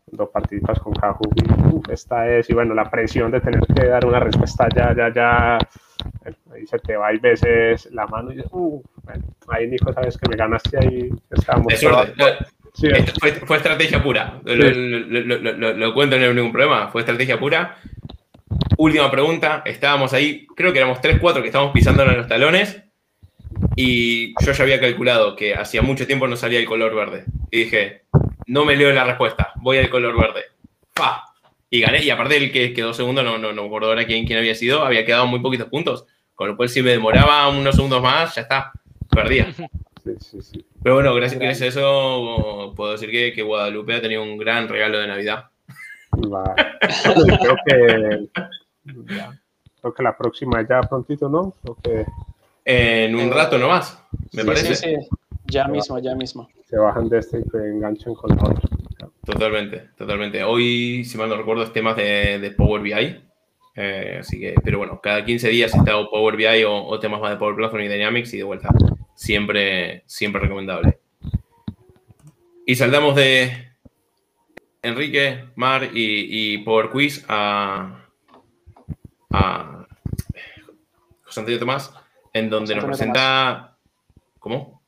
[0.07, 3.87] cuando participas con Kahoot y uf, esta es, y bueno, la presión de tener que
[3.87, 5.59] dar una respuesta ya, ya, ya,
[6.53, 10.29] ahí se te va y veces la mano y uf, bueno, ahí Nico, sabes que
[10.29, 11.73] me ganaste ahí, estábamos
[12.75, 14.41] sí, Esto fue, fue estrategia pura.
[14.45, 16.89] Lo, lo- lo- lo- lo- lo cuento, no hay ningún problema.
[16.89, 17.77] Fue estrategia pura.
[18.77, 19.63] Última pregunta.
[19.65, 22.83] Estábamos ahí, creo que éramos 3, 4 que estábamos pisándonos los talones.
[23.77, 27.25] Y yo ya había calculado que hacía mucho tiempo no salía el color verde.
[27.51, 28.03] Y dije,
[28.47, 30.45] no me leo la respuesta, voy al color verde.
[30.95, 31.25] ¡Fa!
[31.69, 32.03] Y gané.
[32.03, 34.55] Y aparte el que quedó segundo, no, no, no me acuerdo ahora quién, quién había
[34.55, 36.07] sido, había quedado muy poquitos puntos.
[36.35, 38.73] Con lo cual, si me demoraba unos segundos más, ya está.
[39.11, 39.53] Perdía.
[40.05, 40.67] sí, sí, sí.
[40.83, 44.69] Pero bueno, gracias, gracias a eso puedo decir que, que Guadalupe ha tenido un gran
[44.69, 45.47] regalo de Navidad.
[46.15, 46.55] Va.
[47.41, 48.29] Creo que
[49.15, 49.39] ya,
[49.81, 51.55] creo que la próxima ya prontito, ¿no?
[51.63, 52.07] Creo que
[52.65, 54.75] En un rato nomás, me Sí, parece.
[54.75, 55.09] Sí, sí.
[55.47, 56.49] Ya mismo, ya mismo.
[56.69, 58.69] se bajan de este y que enganchan con la otra.
[59.25, 60.43] Totalmente, totalmente.
[60.45, 63.21] Hoy, si mal no recuerdo, es temas de, de Power BI.
[63.77, 67.21] Eh, así que, pero bueno, cada 15 días está o Power BI o, o temas
[67.21, 68.71] más de Power Platform y Dynamics y de vuelta.
[69.21, 70.99] Siempre, siempre recomendable.
[72.65, 73.75] Y saltamos de
[74.81, 78.03] Enrique, Mar y, y Power Quiz a,
[79.31, 79.87] a
[81.23, 81.93] José Antonio Tomás,
[82.33, 83.77] en donde José nos Antonio presenta.
[84.39, 84.83] ¿Cómo?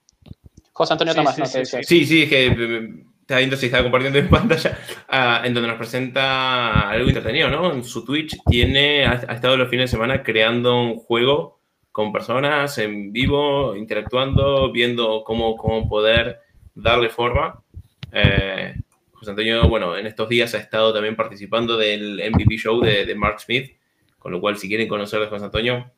[0.72, 1.82] José Antonio Sí, Tomás, sí, no sí, te decía.
[1.82, 4.78] Sí, sí, es que eh, estaba viendo si compartiendo en pantalla,
[5.10, 7.70] ah, en donde nos presenta algo entretenido, ¿no?
[7.70, 11.61] En su Twitch tiene, ha, ha estado los fines de semana creando un juego
[11.92, 16.40] con personas en vivo, interactuando, viendo cómo, cómo poder
[16.74, 17.62] darle forma.
[18.12, 18.74] Eh,
[19.12, 23.40] José Antonio, bueno, en estos días ha estado también participando del MVP Show de, Mark
[23.40, 23.76] Smith,
[24.18, 25.92] con lo cual si quieren conocer de José Antonio,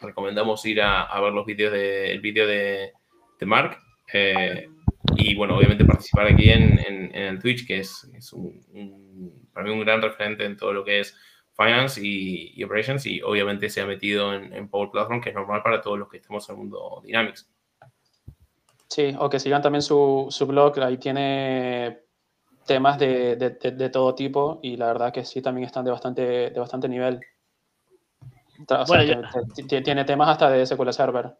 [0.00, 2.92] recomendamos ir a, a ver los vídeos de, el vídeo de,
[3.40, 3.78] de Mark.
[4.12, 4.68] Eh,
[5.16, 9.72] y bueno, obviamente participar aquí en, en- el Twitch, que es, es un- para mí
[9.72, 11.16] un gran referente en todo lo que es
[11.56, 15.34] finance y, y operations, y obviamente se ha metido en, en Power Platform, que es
[15.34, 17.48] normal para todos los que estamos en el mundo Dynamics.
[18.88, 22.00] Sí, o que sigan también su, su blog, ahí tiene
[22.66, 25.90] temas de, de- de- de todo tipo y la verdad que sí, también están de
[25.90, 27.20] bastante, de bastante nivel.
[28.62, 29.28] O sea, Bueno,
[29.82, 31.34] tiene temas hasta de SQL Server.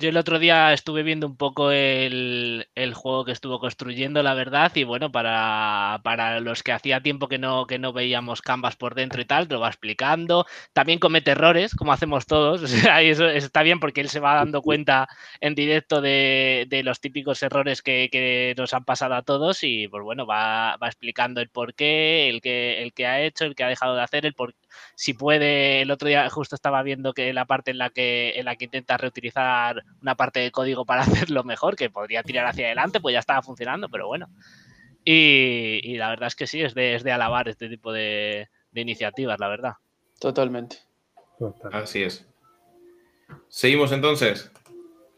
[0.00, 4.32] Yo el otro día estuve viendo un poco el, el juego que estuvo construyendo, la
[4.32, 8.76] verdad, y bueno, para, para los que hacía tiempo que no, que no veíamos Canvas
[8.76, 10.46] por dentro y tal, te lo va explicando.
[10.72, 12.62] También comete errores, como hacemos todos,
[13.02, 15.06] y eso está bien porque él se va dando cuenta
[15.38, 19.86] en directo de, de los típicos errores que, que nos han pasado a todos y
[19.88, 23.54] pues bueno, va, va explicando el por qué, el que, el que ha hecho, el
[23.54, 24.54] que ha dejado de hacer, el por
[24.94, 28.44] si puede, el otro día justo estaba viendo que la parte en la que, en
[28.46, 32.66] la que intenta reutilizar una parte de código para hacerlo mejor, que podría tirar hacia
[32.66, 34.28] adelante, pues ya estaba funcionando, pero bueno.
[35.04, 38.48] Y, y la verdad es que sí, es de, es de alabar este tipo de,
[38.70, 39.72] de iniciativas, la verdad.
[40.20, 40.76] Totalmente.
[41.38, 41.70] Total.
[41.74, 42.26] Así es.
[43.48, 44.50] Seguimos entonces.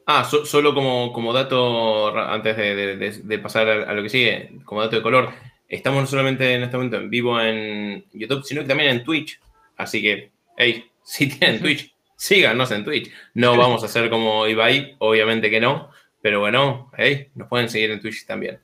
[0.07, 4.03] Ah, so- solo como, como dato, antes de, de- de- de pasar a, a lo
[4.03, 5.31] que sigue, como dato de color,
[5.69, 9.41] estamos no solamente en este momento en vivo en YouTube, sino que también en Twitch.
[9.77, 13.11] Así que, hey, si tienen Twitch, síganos en Twitch.
[13.35, 17.91] No vamos a hacer como Ibai, obviamente que no, pero bueno, hey, nos pueden seguir
[17.91, 18.61] en Twitch también.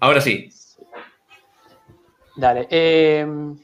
[0.00, 0.50] Ahora sí.
[2.34, 2.66] Dale.
[2.68, 3.56] Em,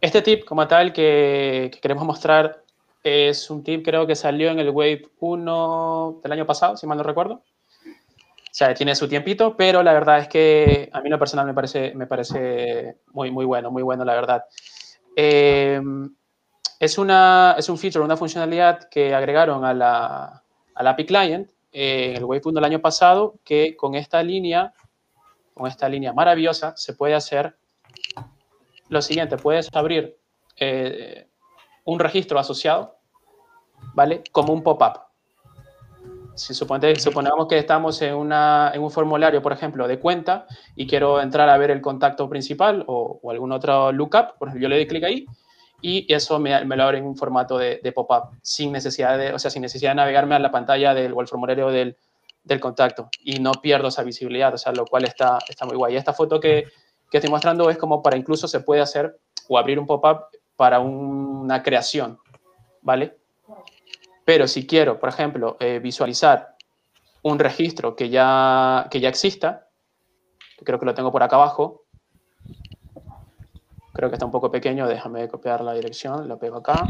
[0.00, 2.62] este tip como tal que, queremos mostrar
[3.02, 6.98] es un tip creo que salió en el Wave 1 del año pasado, si mal
[6.98, 7.34] no recuerdo.
[7.34, 11.54] O sea, tiene su tiempito, pero la verdad es que a mí lo personal me
[11.54, 14.44] parece, me parece muy, muy bueno, muy bueno, la verdad.
[15.16, 16.14] Em,
[16.78, 20.42] es, un feature, una funcionalidad que agregaron a la,
[20.74, 24.72] a la API Client en el 1 del año pasado, que con esta línea,
[25.54, 27.56] con esta línea maravillosa, se puede hacer
[28.88, 30.16] lo siguiente, puedes abrir
[30.56, 31.28] eh,
[31.84, 32.96] un registro asociado,
[33.94, 34.22] ¿vale?
[34.32, 35.00] Como un pop-up.
[36.36, 41.20] Si suponemos que estamos en, una, en, un formulario, por ejemplo, de cuenta y quiero
[41.20, 44.86] entrar a ver el contacto principal o, algún otro lookup, por ejemplo, yo le doy
[44.86, 45.26] clic ahí
[45.80, 49.38] y eso me, me, lo abre en un formato de, pop-up sin necesidad de, o
[49.38, 51.96] sea, sin necesidad de navegarme a la pantalla del, o del,
[52.44, 55.96] del, contacto y no pierdo esa visibilidad, o sea, lo cual está, está muy guay.
[55.96, 56.66] Esta foto que,
[57.10, 60.80] que estoy mostrando es como para incluso se puede hacer o abrir un pop-up para
[60.80, 62.18] una creación,
[62.82, 63.16] ¿vale?
[64.24, 66.56] Pero si quiero, por ejemplo, eh, visualizar
[67.22, 69.68] un registro que ya, que ya exista,
[70.64, 71.84] creo que lo tengo por acá abajo,
[73.98, 76.88] creo que está un poco pequeño, déjame copiar la dirección, lo pego acá.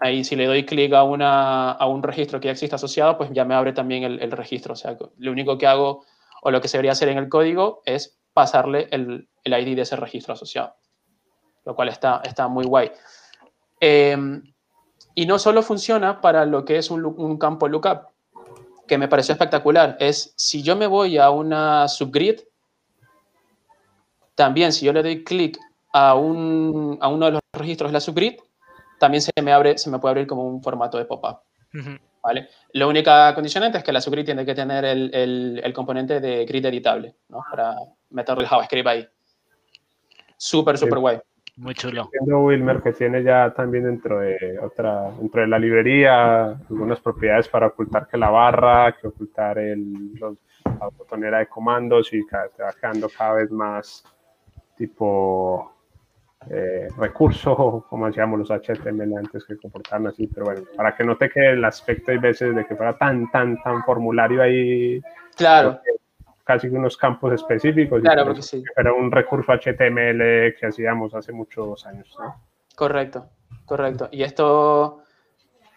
[0.00, 3.44] Ahí si le doy clic a, a un registro que ya existe asociado, pues ya
[3.44, 4.72] me abre también el, registro.
[4.72, 6.06] O sea, lo único que hago
[6.40, 9.82] o lo que se debería hacer en el código es pasarle el, el ID de
[9.82, 10.76] ese registro asociado,
[11.66, 12.90] lo cual está, está muy guay.
[13.80, 14.42] Em,
[15.14, 18.15] y no solo funciona para lo que es un, un, campo lookup,
[18.86, 22.40] que me pareció espectacular, es si yo me voy a una subgrid,
[24.34, 25.58] también si yo le doy clic
[25.92, 28.38] a, un, a uno de los registros de la subgrid,
[28.98, 31.38] también se me, abre, se me puede abrir como un formato de pop-up.
[32.22, 32.48] ¿vale?
[32.72, 36.44] La única condicionante es que la subgrid tiene que tener el, el, el componente de
[36.44, 37.44] grid editable, ¿no?
[37.50, 37.76] Para
[38.10, 39.08] meterle el JavaScript ahí.
[40.36, 41.20] Súper, súper guay.
[41.56, 42.10] Muy chulo.
[42.20, 47.68] Wilmer, que tiene ya también dentro de otra, dentro de la librería algunas propiedades para
[47.68, 52.72] ocultar que la barra, que ocultar el, los, la botonera de comandos y te va
[52.78, 54.04] quedando cada vez más
[54.76, 55.72] tipo
[56.50, 61.16] eh, recurso, como decíamos los HTML antes que comportaban así, pero bueno, para que no
[61.16, 65.00] te quede el aspecto hay veces de que fuera tan, tan, tan formulario ahí.
[65.36, 65.80] Claro.
[66.46, 68.00] Casi unos campos específicos.
[68.00, 68.62] Claro, porque sí.
[68.76, 72.40] Era un recurso HTML que hacíamos hace muchos años, ¿no?
[72.74, 73.28] Correcto,
[73.64, 74.08] correcto.
[74.12, 75.02] Y esto,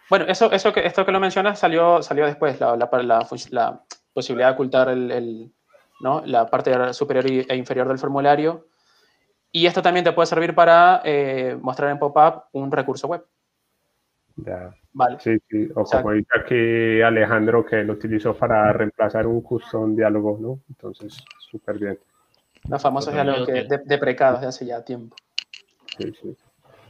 [0.10, 3.84] bueno, eso, eso que, esto que lo mencionas salió, salió después, la, la, la, la
[4.14, 5.52] posibilidad de ocultar el, el,
[6.02, 6.22] ¿no?
[6.26, 8.68] la parte superior e inferior del formulario
[9.52, 13.26] y esto también te puede servir para eh, mostrar en pop-up un recurso web.
[14.46, 14.74] Ya.
[14.94, 15.20] Vale.
[15.20, 15.70] Sí, sí.
[15.76, 20.38] O, o sea, como dice aquí Alejandro, que lo utilizó para reemplazar un custom diálogo,
[20.40, 20.60] ¿no?
[20.70, 22.00] Entonces, súper bien.
[22.68, 25.16] Los famosos diálogos que, de, deprecados de hace ya tiempo.
[25.98, 26.36] Sí, sí.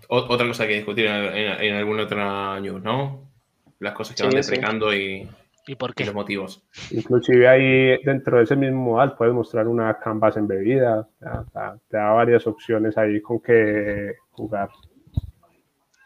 [0.08, 3.30] Otra cosa que discutir en, en, en alguna otra news, ¿no?
[3.80, 4.98] Las cosas que sí, van deprecando sí.
[4.98, 5.30] y
[5.72, 6.04] ¿Y por qué?
[6.04, 6.64] los motivos.
[6.90, 11.08] Inclusive ahí dentro de ese mismo modal puedes mostrar una canvas embebida,
[11.90, 14.70] te da varias opciones ahí con que jugar.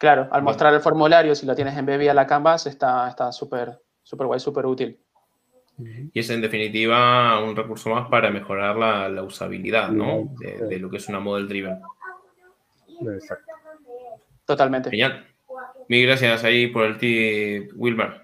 [0.04, 4.38] Claro, al mostrar el formulario, si lo tienes embebida la canvas, está súper súper guay,
[4.42, 5.00] súper útil.
[6.14, 10.36] Y es en definitiva un recurso más para mejorar la, la usabilidad, ¿no?
[10.42, 11.80] De, de, lo que es una model driven.
[13.14, 13.50] Exacto.
[14.44, 14.90] Totalmente.
[14.90, 15.26] Genial.
[15.88, 18.24] Mil gracias ahí por el tip, Wilmer.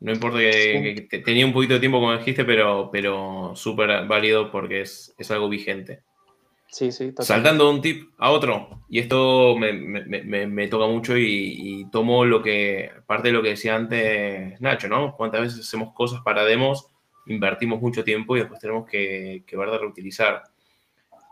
[0.00, 4.50] No importa que, que, tenía un poquito de tiempo, como dijiste, pero, pero súper válido
[4.50, 6.02] porque es, es, algo vigente.
[6.70, 7.12] Sí, sí.
[7.20, 11.86] Saltando de un tip a otro, y esto me, me, me, me toca mucho y,
[11.90, 15.16] tomo lo que, parte de lo que decía antes Nacho, ¿no?
[15.16, 16.86] Cuántas veces hacemos cosas para demos,
[17.26, 20.44] invertimos mucho tiempo y después tenemos que, que ver de reutilizar.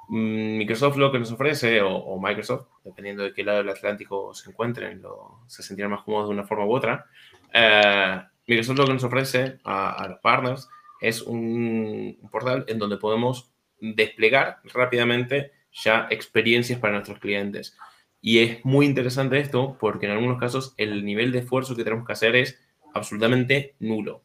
[0.08, 4.50] Mm, Microsoft lo que nos ofrece, o, Microsoft, dependiendo de qué lado del Atlántico se
[4.50, 7.06] encuentren, lo, se sentirán más cómodos de una forma u otra,
[7.52, 10.68] eh, Microsoft lo que nos ofrece a, a los partners
[11.00, 17.76] es un, portal en donde podemos desplegar rápidamente ya experiencias para nuestros clientes.
[18.20, 22.06] Y es muy interesante esto porque en algunos casos el nivel de esfuerzo que tenemos
[22.06, 22.60] que hacer es
[22.94, 24.24] absolutamente nulo.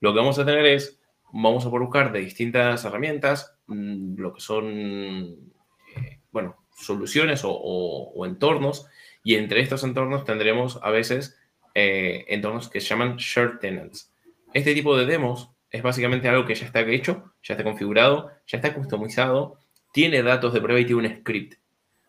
[0.00, 1.00] Lo que vamos a tener es,
[1.32, 5.52] vamos a buscar de distintas herramientas, mmm, lo que son,
[5.96, 8.86] eh, bueno, soluciones o entornos,
[9.22, 11.38] y entre estos entornos tendremos a veces
[11.74, 14.12] eh, entornos que se llaman shared tenants.
[14.54, 18.58] Este tipo de demos es básicamente algo que ya está hecho, ya está configurado, ya
[18.58, 19.58] está customizado,
[19.92, 21.54] tiene datos de prueba y tiene un script.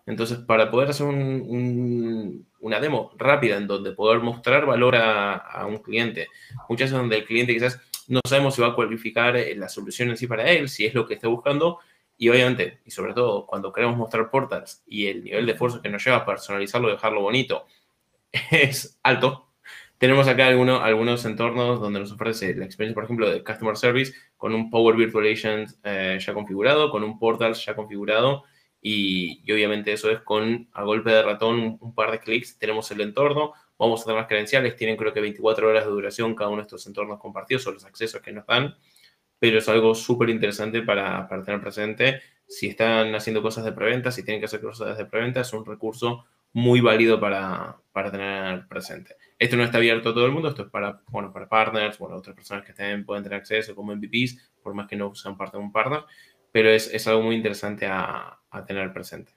[0.06, 6.28] Entonces, para poder hacer una demo rápida en donde poder mostrar valor a, un cliente,
[6.70, 10.10] muchas veces donde el cliente quizás no sabemos si va a cualificar eh, la solución
[10.10, 11.80] en sí para él, si es lo que está buscando,
[12.18, 15.90] y obviamente, y sobre todo cuando queremos mostrar portals y el nivel de esfuerzo que
[15.90, 17.66] nos lleva a personalizarlo, dejarlo bonito,
[18.52, 19.51] es alto.
[20.02, 24.12] Tenemos acá algunos, algunos entornos donde nos ofrece la experiencia, por ejemplo, de Customer Service
[24.36, 28.44] con un Power Virtual Agent eh, ya configurado, con un portal ya configurado
[28.82, 33.02] y, obviamente eso es con a golpe de ratón un, par de clics tenemos el
[33.02, 36.64] entorno, vamos a tener las credenciales, tienen creo que 24 horas de duración cada uno
[36.64, 38.76] de estos entornos compartidos o los accesos que nos dan,
[39.38, 42.22] pero es algo súper interesante para, para, tener presente.
[42.48, 45.64] Si están haciendo cosas de preventa, si tienen que hacer cosas de preventa, es un
[45.64, 49.16] recurso muy válido para, para, tener presente.
[49.40, 52.18] Esto no está abierto a todo el mundo, esto es para, bueno, para partners, bueno,
[52.18, 55.58] otras personas que también pueden tener acceso como MVPs, por más que no sean parte
[55.58, 56.04] de un partner,
[56.52, 59.34] pero es, es algo muy interesante a, a tener presente.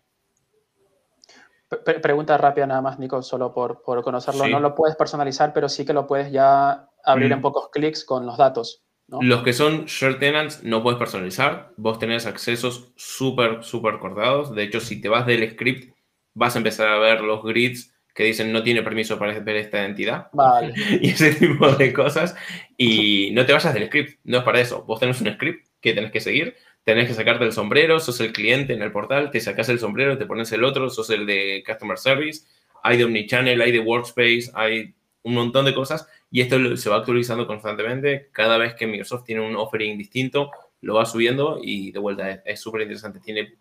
[2.03, 4.49] pregunta rápida nada más, Nico, solo por, por conocerlo.
[4.49, 7.43] No lo puedes personalizar, pero sí que lo puedes ya abrir en mm.
[7.43, 8.85] pocos clics con los datos.
[9.07, 11.73] Los que son share tenants no puedes personalizar.
[11.77, 14.55] Vos tenés accesos súper, súper cortados.
[14.55, 15.94] De hecho, si te vas del script,
[16.35, 19.85] vas a empezar a ver los grids que dicen no tiene permiso para ver esta
[19.85, 20.29] entidad.
[20.33, 20.75] Vale.
[21.01, 22.37] y ese tipo de cosas.
[22.77, 24.21] Y no te vayas del script.
[24.25, 24.85] No es para eso.
[24.85, 28.33] Vos tenés un script que tenés que seguir tenés que sacarte el sombrero, sos el
[28.33, 31.65] cliente en el portal, te sacas el sombrero, te pones el otro, sos el de
[31.67, 32.47] Customer Service,
[32.83, 36.97] hay de Omnichannel, hay de Workspace, hay un montón de cosas y esto se va
[36.97, 38.29] actualizando constantemente.
[38.33, 40.51] Cada vez que Microsoft tiene un offering distinto,
[40.83, 43.19] lo va subiendo y de vuelta es súper interesante.
[43.21, 43.55] Tiene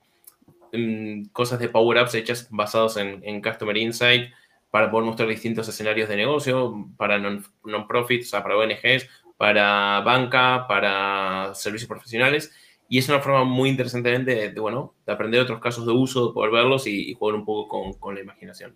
[1.32, 4.32] cosas de Power Apps hechas basados en, Customer Insight
[4.72, 9.08] para poder mostrar distintos escenarios de negocio, para non-profit, o sea, para ONGs,
[9.38, 12.54] para banca, para servicios profesionales
[12.94, 16.34] y es una forma muy interesante de, bueno, de aprender otros casos de uso, de
[16.34, 18.76] poder verlos y, jugar un poco con, con la imaginación.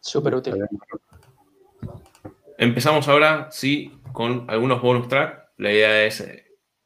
[0.00, 0.54] Súper útil.
[2.56, 5.50] Empezamos ahora, sí, con algunos bonus track.
[5.56, 6.43] La idea es eh,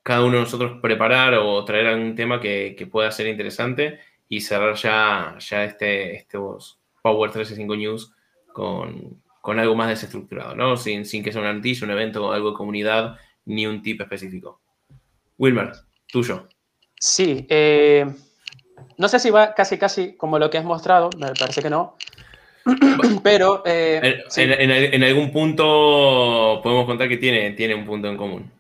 [0.09, 4.40] cada uno de nosotros preparar o traer algún tema que, que pueda ser interesante y
[4.40, 8.14] cerrar ya, ya este, estos Power 365 News
[8.55, 10.79] con, con algo más desestructurado, ¿no?
[10.79, 14.62] Sin, sin que sea una noticia, un evento, algo de comunidad, ni un tip específico.
[15.37, 15.73] Wilmer,
[16.07, 16.49] tuyo.
[16.99, 18.07] Sí, eh,
[18.97, 21.99] no sé si va casi casi como lo que has mostrado, me parece que no.
[23.23, 23.62] Pero.
[23.66, 28.58] Eh, en, algún punto podemos contar que tiene, tiene un punto en común.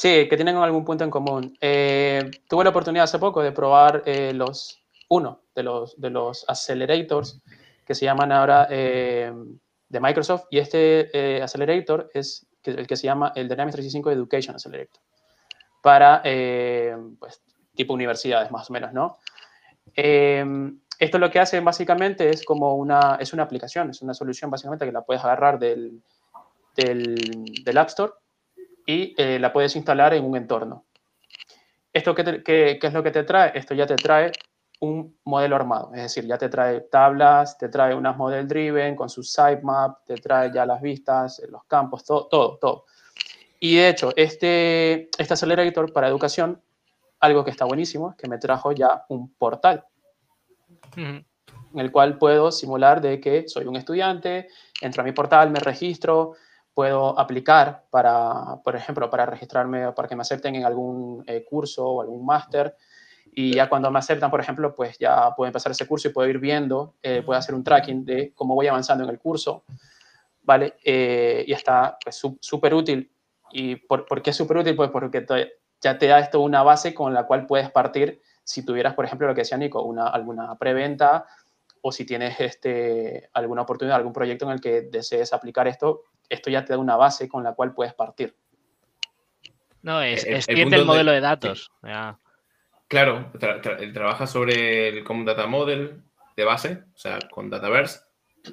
[0.00, 1.54] Sí, que tienen algún punto en común.
[1.60, 4.82] Eh, tuve la oportunidad hace poco de probar los.
[5.10, 7.42] Uno de los, de los accelerators
[7.84, 10.44] que se llaman ahora de Microsoft.
[10.50, 15.00] Y este accelerator es el que se llama el Dynamics 365 Education Accelerator
[15.82, 17.42] para, eh, pues,
[17.74, 19.18] tipo universidades más o menos, ¿no?
[19.94, 20.44] Eh,
[20.98, 24.84] esto lo que hace básicamente es como una, es una aplicación, es una solución básicamente
[24.84, 26.02] que la puedes agarrar del,
[26.76, 28.12] del, App Store
[28.90, 30.84] y eh, la puedes instalar en un entorno.
[31.92, 33.52] ¿Esto qué, qué, es lo que te trae?
[33.54, 34.32] Esto ya te trae
[34.80, 39.10] un modelo armado, es decir, ya te trae tablas, te trae unas model driven con
[39.10, 42.84] su sitemap, te trae ya las vistas, los campos, todo, todo, todo.
[43.60, 46.62] Y de hecho, este, este Accelerator para educación,
[47.20, 49.84] algo que está buenísimo, es que me trajo ya un portal
[51.72, 54.48] en el cual puedo simular de que soy un estudiante,
[54.80, 56.34] entro a mi portal, me registro,
[56.74, 61.86] puedo aplicar para, por ejemplo, para registrarme, para que me acepten en algún eh, curso
[61.86, 62.76] o algún máster.
[63.32, 66.28] Y ya cuando me aceptan, por ejemplo, pues ya puedo empezar ese curso y puedo
[66.28, 69.64] ir viendo, eh, puedo hacer un tracking de cómo voy avanzando en el curso,
[70.42, 70.74] ¿vale?
[70.84, 73.10] Eh, y está pues, súper útil
[73.52, 74.76] ¿Y por, qué es súper útil?
[74.76, 75.26] Pues porque
[75.80, 79.28] ya te da esto una base con la cual puedes partir si tuvieras, por ejemplo,
[79.28, 81.26] lo que decía Nico, una, alguna preventa
[81.82, 86.50] o si tienes este, alguna oportunidad, algún proyecto en el que desees aplicar esto, esto
[86.50, 88.36] ya te da una base con la cual puedes partir.
[89.82, 91.72] No, es, el, el modelo de, datos.
[92.88, 93.32] Claro,
[93.94, 96.02] trabaja sobre el Common Data Model
[96.36, 98.00] de base, o sea, con Dataverse,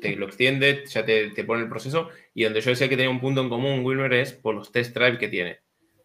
[0.02, 2.10] te lo extiende, ya te, te, pone el proceso.
[2.34, 4.96] Y donde yo decía que tenía un punto en común, Wilmer, es por los test
[4.96, 5.60] drive que tiene.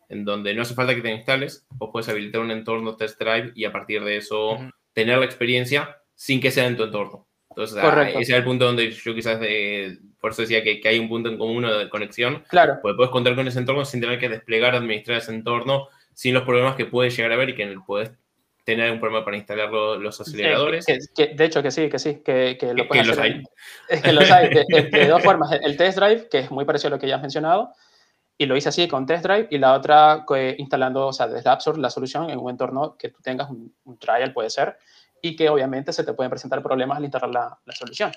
[0.08, 3.52] En donde no hace falta que te instales, vos puedes habilitar un entorno test drive
[3.54, 4.58] y a partir de eso
[4.92, 7.26] tener la experiencia sin que sea en tu entorno.
[7.50, 10.88] Entonces, ah, ese es el punto donde yo quizás, de, por eso decía que, que,
[10.88, 12.42] hay un punto en común de conexión.
[12.48, 12.78] Claro.
[12.80, 16.44] Porque puedes contar con ese entorno sin tener que desplegar, administrar ese entorno, sin los
[16.44, 18.12] problemas que puedes llegar a ver y que puedes
[18.64, 20.86] tener un problema para instalar los, aceleradores.
[20.86, 23.42] de hecho, que sí, que sí, que, que lo que los hay.
[23.88, 25.52] Es que los hay, de, dos formas.
[25.52, 27.72] El test drive, que es muy parecido a lo que ya has mencionado,
[28.38, 30.24] y lo hice así con test drive, y la otra
[30.58, 34.32] instalando, o sea, desde App la solución en un entorno que tú tengas un, trial,
[34.32, 34.76] puede ser,
[35.22, 38.10] y que obviamente se te pueden presentar problemas al instalar la, la solución.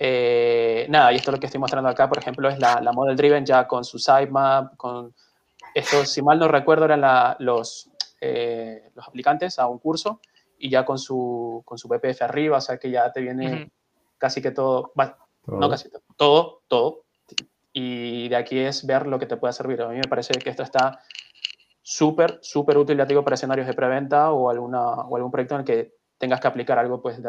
[0.00, 3.16] Eh, nada, y esto lo que estoy mostrando acá, por ejemplo, es la, la Model
[3.16, 5.14] Driven ya con su sitemap, con
[5.74, 7.90] esto, si mal no recuerdo, eran los,
[8.20, 10.20] eh, los aplicantes a un curso
[10.58, 13.70] y ya con su, con su PPF arriba, o sea que ya te viene
[14.18, 14.92] casi que todo,
[15.46, 17.04] no casi todo, todo, todo.
[17.72, 19.80] Y de aquí es ver lo que te puede servir.
[19.82, 21.00] A mí me parece que esto está
[21.82, 25.60] súper, súper útil, ya digo, para escenarios de preventa o, alguna, o algún proyecto en
[25.60, 27.20] el que tengas que aplicar algo, pues,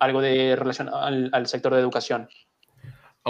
[0.00, 2.28] algo de relación al, al sector de educación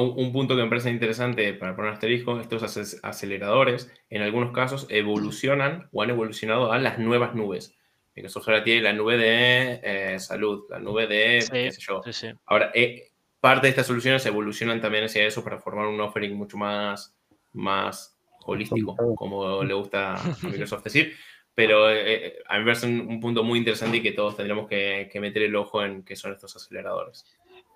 [0.02, 5.88] un, punto que me parece interesante para poner asterisco, estos aceleradores en algunos casos evolucionan
[5.92, 7.74] o han evolucionado a las nuevas nubes.
[8.14, 12.02] Microsoft ahora tiene la nube de eh, salud, la nube de qué sé yo.
[12.46, 13.10] Ahora, eh,
[13.40, 17.14] parte de estas soluciones evolucionan también hacia eso para formar un offering mucho más,
[17.52, 21.14] más holístico, como le gusta a Microsoft decir.
[21.56, 25.08] Pero eh, a mí me parece un, punto muy interesante y que todos tendremos que,
[25.10, 27.24] que meter el ojo en qué son estos aceleradores.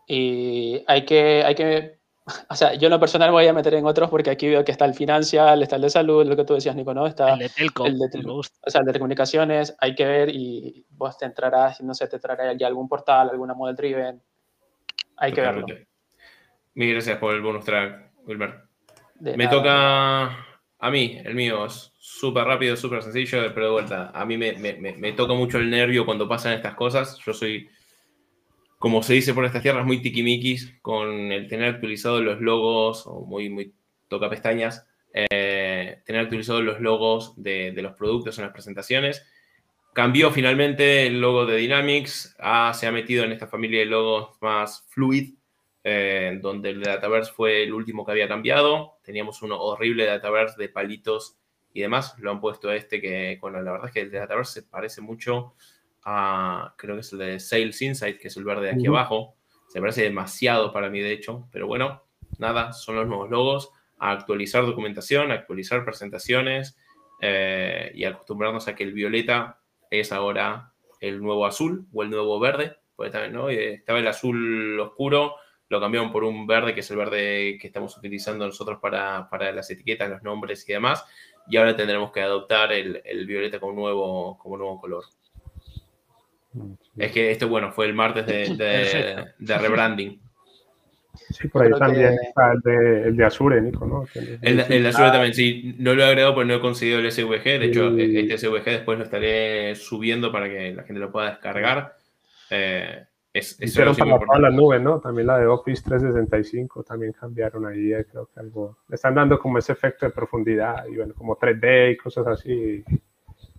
[0.06, 2.00] Y hay que, hay que
[2.48, 4.72] o sea, yo en lo personal voy a meter en otros porque aquí veo que
[4.72, 7.06] está el financial, está el de salud, lo que tú decías, Nico, ¿no?
[7.06, 7.86] Está el de telco.
[7.86, 11.94] El de, o sea, el de telecomunicaciones, hay que ver y vos te entrarás, no
[11.94, 14.22] sé, te traerá ya algún portal, alguna model driven.
[15.16, 15.66] Hay que verlo.
[16.74, 18.62] Mil gracias por el bonus track, Wilmer.
[19.20, 20.46] me toca
[20.78, 24.54] a mí, el mío es súper rápido, súper sencillo, pero de vuelta, a mí me,
[24.54, 27.18] me, me toca mucho el nervio cuando pasan estas cosas.
[27.24, 27.68] Yo soy
[28.80, 33.26] como se dice por estas tierras, muy tiquimiquis, con el tener actualizados los logos, o
[33.26, 33.74] muy, muy
[34.08, 39.26] toca pestañas, eh, tener actualizados los logos de, los productos en las presentaciones.
[39.92, 42.34] Cambió finalmente el logo de Dynamics,
[42.72, 45.34] se ha metido en esta familia de logos más fluid,
[45.84, 48.94] eh, donde el Dataverse fue el último que había cambiado.
[49.04, 51.36] Teníamos uno horrible Dataverse de palitos
[51.72, 52.14] y demás.
[52.18, 54.62] Lo han puesto a este que, bueno, la verdad es que el de Dataverse se
[54.66, 55.54] parece mucho
[56.76, 59.36] creo que es el de Sales Insight, que es el verde de aquí abajo.
[59.68, 62.02] Se parece demasiado para mí, de hecho, pero bueno,
[62.38, 63.70] nada, son los nuevos logos.
[63.98, 66.76] A actualizar documentación, a actualizar presentaciones
[67.20, 69.60] eh, y acostumbrarnos a que el violeta
[69.90, 72.76] es ahora el nuevo azul o el nuevo verde.
[72.96, 73.50] Porque también, ¿no?
[73.50, 75.36] Estaba el azul oscuro,
[75.68, 79.52] lo cambiaron por un verde, que es el verde que estamos utilizando nosotros para, para
[79.52, 81.04] las etiquetas, los nombres y demás.
[81.50, 85.04] Y ahora tendremos que adoptar el, el violeta como nuevo, como nuevo color.
[86.96, 90.20] Es que esto, bueno, fue el martes de, de, rebranding.
[91.30, 94.06] Sí, por ahí también está el de, el de, Azure, Nico, ¿no?
[94.42, 95.74] El, de Azure también, sí.
[95.78, 97.44] No lo he agregado porque no he conseguido el SVG.
[97.44, 101.96] De hecho, este SVG después lo estaré subiendo para que la gente lo pueda descargar.
[102.50, 105.00] Eh, es, Hicieron para todas las nubes, ¿no?
[105.00, 108.78] También la de Office 365 también cambiaron ahí, eh, creo que algo.
[108.90, 112.84] están dando como ese efecto de profundidad y bueno, como 3D y cosas así.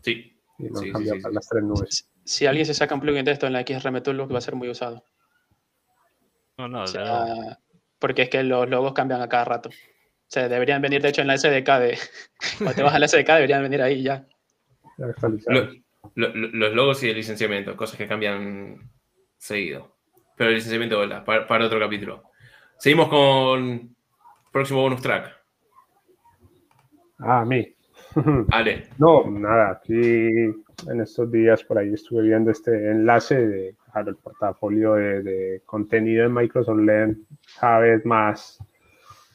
[0.01, 0.37] Sí.
[0.59, 3.47] Y no sí, para las tres nubes si alguien se saca un plugin de esto
[3.47, 5.03] en la XRM Tool, va a ser muy usado.
[6.57, 6.85] No, no,
[7.99, 9.69] Porque es que los logos cambian a cada rato.
[9.69, 11.97] O sea, deberían venir, de hecho, en la SDK de.
[12.57, 14.25] Cuando te vas a la SDK, deberían venir ahí ya.
[16.15, 18.91] los logos y el licenciamiento, cosas que cambian
[19.41, 19.95] seguido.
[20.37, 22.23] Pero el licenciamiento, para, para otro capítulo.
[22.77, 23.95] Seguimos con
[24.51, 25.35] próximo bonus track.
[27.19, 27.75] Ah, a mí.
[28.51, 28.87] Ale.
[28.97, 33.75] No, nada, aquí en estos días por ahí estuve viendo este enlace de
[34.07, 37.27] el portafolio de, contenido en Microsoft Learn
[37.59, 38.57] cada vez más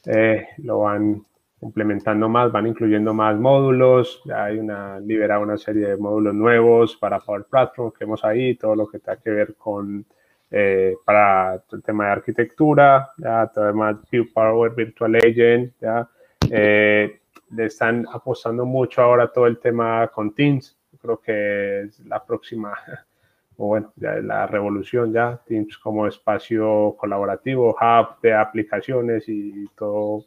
[0.05, 1.23] eh, lo van
[1.67, 6.95] implementando más, van incluyendo más módulos, ya hay una, liberado una serie de módulos nuevos
[6.95, 10.05] para Power Platform que vemos ahí, todo lo que tenga que ver con
[10.49, 14.01] eh, para el tema de arquitectura, ya tema
[14.33, 16.09] Power Virtual Agent, ya
[16.49, 17.19] eh,
[17.51, 20.77] le están apostando mucho ahora todo el tema con Teams.
[21.01, 22.73] creo que es la próxima,
[23.57, 29.67] o bueno, ya es la revolución ya, Teams como espacio colaborativo, hub de aplicaciones y
[29.75, 30.23] todo.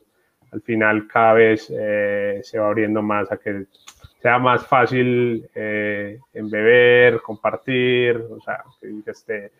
[0.52, 3.66] Al final cada vez eh, se va abriendo más a que
[4.20, 9.52] sea más fácil eh, embeber, compartir, o sea, que esté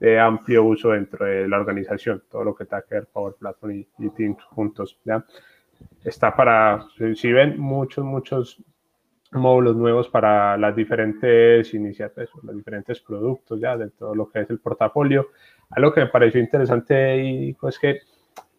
[0.00, 3.72] de amplio uso dentro de la organización, todo lo que tenga que ver Power Platform
[3.72, 5.24] y, y Teams juntos, ¿ya?
[6.04, 8.62] está para, si ven muchos, muchos
[9.32, 14.50] módulos nuevos para las diferentes iniciativas, los diferentes productos ya de todo lo que es
[14.50, 15.28] el portafolio.
[15.70, 18.00] Algo que me pareció interesante y pues que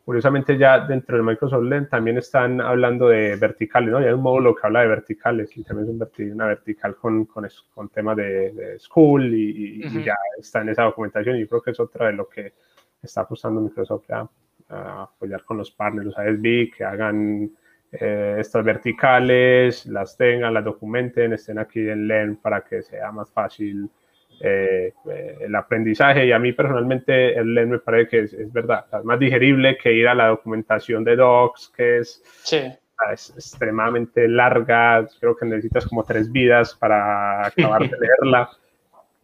[0.10, 4.00] curiosamente ya dentro de Microsoft Lens también están hablando de verticales, ¿no?
[4.00, 7.90] hay un módulo que habla de verticales y también es una vertical con, con, con
[7.90, 12.14] temas de, school y, ya está en esa documentación y creo que es otra de
[12.14, 12.54] lo que
[13.04, 14.28] está apostando Microsoft ya
[14.68, 17.52] apoyar con los partners, los ASB, que hagan
[17.92, 23.30] eh, estas verticales, las tengan, las documenten, estén aquí en LEN para que sea más
[23.30, 23.88] fácil
[24.42, 24.94] eh,
[25.42, 29.20] el aprendizaje y a mí personalmente el LED me parece que es, verdad, es más
[29.20, 32.24] digerible que ir a la documentación de docs, que es,
[33.14, 38.50] es extremadamente larga, creo que necesitas como tres vidas para acabar de leerla.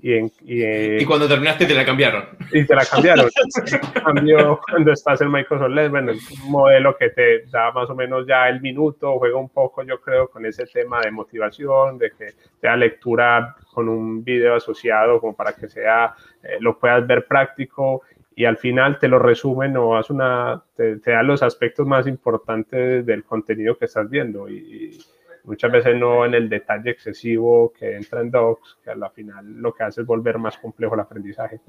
[0.08, 2.26] Y, y, cuando terminaste te la cambiaron.
[2.52, 3.28] Y te la cambiaron.
[4.04, 8.28] cambio, cuando estás en Microsoft LED, bueno, un modelo que te da más o menos
[8.28, 12.28] ya el minuto, juega un poco, yo creo, con ese tema de motivación, de que
[12.62, 18.04] sea lectura con un video asociado, como para que sea, eh, lo puedas ver práctico
[18.36, 23.04] y al final te lo resumen o hace una, te, da los aspectos más importantes
[23.08, 24.48] del contenido que estás viendo.
[24.48, 25.00] y
[25.46, 29.46] muchas veces no en el detalle excesivo que entra en Docs, que a la final
[29.62, 31.62] lo que hace es volver más complejo el aprendizaje.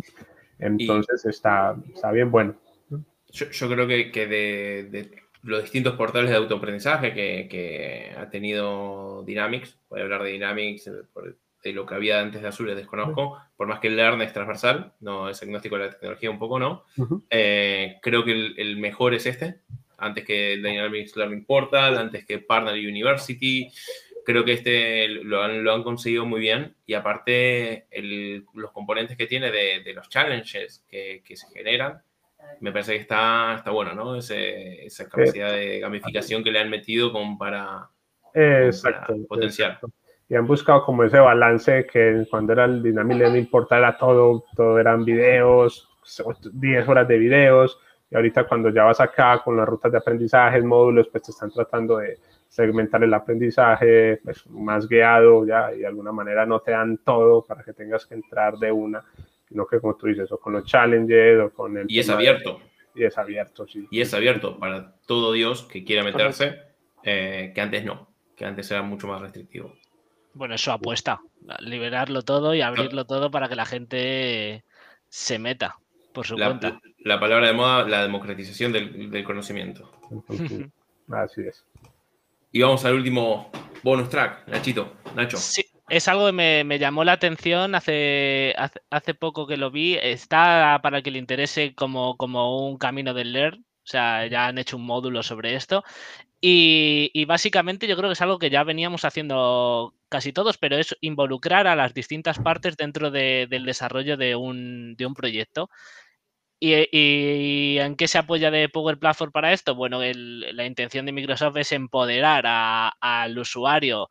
[0.59, 2.55] Entonces está, está bien bueno.
[3.31, 5.11] Yo, yo creo que, que de, de,
[5.43, 10.91] los distintos portales de autoaprendizaje que, que, ha tenido Dynamics, voy a hablar de Dynamics,
[11.63, 14.93] de lo que había antes de Azure, desconozco, por más que el Learn es transversal,
[15.01, 16.85] no es agnóstico de la tecnología un poco, ¿no?
[17.31, 19.61] eh, creo que el, el mejor es este,
[19.99, 23.71] antes que Dynamics Learning Portal, antes que Partner University.
[24.25, 29.17] Creo que este lo han, lo han conseguido muy bien y aparte el, los componentes
[29.17, 32.03] que tiene de, de los challenges que, que, se generan,
[32.61, 34.17] me parece que está, está bueno, ¿no?
[34.17, 37.89] Ese, esa capacidad de gamificación que le han metido como para,
[38.35, 39.71] exacto, para potenciar.
[39.73, 39.93] Exacto.
[40.29, 44.79] Y han buscado como ese balance que cuando era el Dynamics Learning Portal todo, todo
[44.79, 45.89] eran videos,
[46.53, 47.79] 10 horas de videos,
[48.11, 51.51] y ahorita cuando ya vas acá con las rutas de aprendizaje, módulos, pues te están
[51.51, 56.71] tratando de segmentar el aprendizaje pues, más guiado ya y de alguna manera no te
[56.71, 59.05] dan todo para que tengas que entrar de una,
[59.49, 61.87] sino que como tú dices, o con los challenges o con el...
[61.91, 62.61] Y es abierto.
[62.95, 63.87] De, y es abierto, sí.
[63.91, 66.61] Y es abierto para todo Dios que quiera meterse,
[67.03, 69.75] eh, que antes no, que antes era mucho más restrictivo.
[70.33, 71.21] Bueno, eso apuesta,
[71.61, 74.65] liberarlo todo y abrirlo todo para que la gente
[75.09, 75.79] se meta
[76.17, 76.81] por su la, cuenta.
[77.01, 79.93] La palabra de moda, la democratización del, del conocimiento.
[81.13, 81.65] Así es.
[82.53, 83.51] Y vamos al último
[83.83, 85.37] bonus track, Nachito, Nacho.
[85.37, 89.71] Sí, es algo que me, me llamó la atención hace, hace, hace, poco que lo
[89.71, 89.99] vi.
[90.01, 93.61] Está para que le interese como, como un camino del learn.
[93.61, 95.85] O sea, ya han hecho un módulo sobre esto.
[96.41, 100.77] Y, y, básicamente yo creo que es algo que ya veníamos haciendo casi todos, pero
[100.77, 105.71] es involucrar a las distintas partes dentro de, del desarrollo de un, de un proyecto.
[106.59, 109.75] ¿Y, ¿Y, en qué se apoya de Power Platform para esto?
[109.75, 112.45] Bueno, la intención de Microsoft es empoderar
[113.01, 114.09] al usuario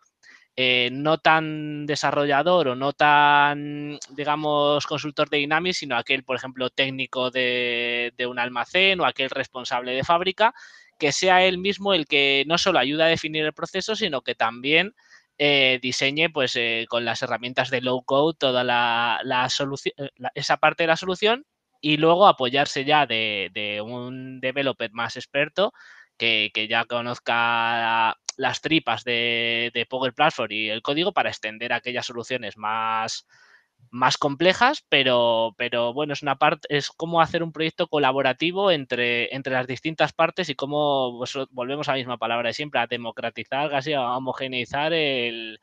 [0.58, 6.70] eh, no tan desarrollador o no tan, digamos, consultor de Dynamics, sino aquel, por ejemplo,
[6.70, 10.54] técnico de, un almacén o aquel responsable de fábrica,
[10.98, 14.34] que sea él mismo el que no solo ayuda a definir el proceso, sino que
[14.36, 14.96] también
[15.38, 19.20] eh, diseñe pues eh, con las herramientas de low code toda la,
[19.50, 21.46] solución, la, esa parte de la solución
[21.82, 25.73] y luego apoyarse ya de, de un developer más experto
[26.17, 31.73] que, que, ya conozca las tripas de, de, Power Platform y el código para extender
[31.73, 33.28] aquellas soluciones más,
[33.91, 39.34] más complejas, pero, pero bueno, es una parte, es cómo hacer un proyecto colaborativo entre,
[39.34, 42.88] entre las distintas partes y cómo pues, volvemos a la misma palabra de siempre, a
[42.88, 45.59] democratizar, casi a homogeneizar el,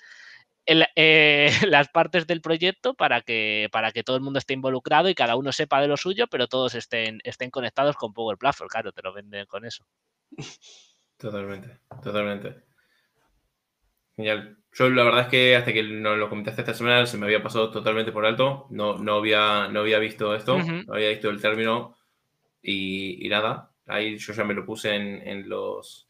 [0.66, 5.08] el, eh, las partes del proyecto para que, para que todo el mundo esté involucrado
[5.08, 8.68] y cada uno sepa de lo suyo, pero todos estén, estén conectados con Power Platform.
[8.68, 9.86] Claro, te lo venden con eso.
[11.18, 12.64] Totalmente, totalmente.
[14.16, 14.58] Genial.
[14.72, 17.44] Yo la verdad es que hasta que nos lo comentaste esta semana se me había
[17.44, 18.66] pasado totalmente por alto.
[18.70, 20.84] No, no, había, no había visto esto, uh -huh.
[20.84, 21.96] no había visto el término
[22.60, 23.70] y, y, nada.
[23.86, 26.08] Ahí yo ya me lo puse en, en los,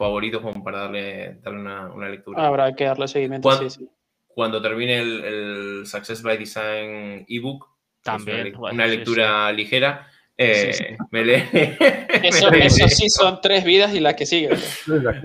[0.00, 2.46] favoritos como para darle, darle una, una, lectura.
[2.46, 3.90] Habrá que darle seguimiento, cuando, sí, sí.
[4.28, 7.68] Cuando termine el, el, Success by Design ebook,
[8.02, 9.56] también una, bueno, una, lectura sí, sí.
[9.58, 11.42] ligera, eh, sí, me lee.
[12.22, 14.48] Eso, me eso, sí son tres vidas y la que sigue.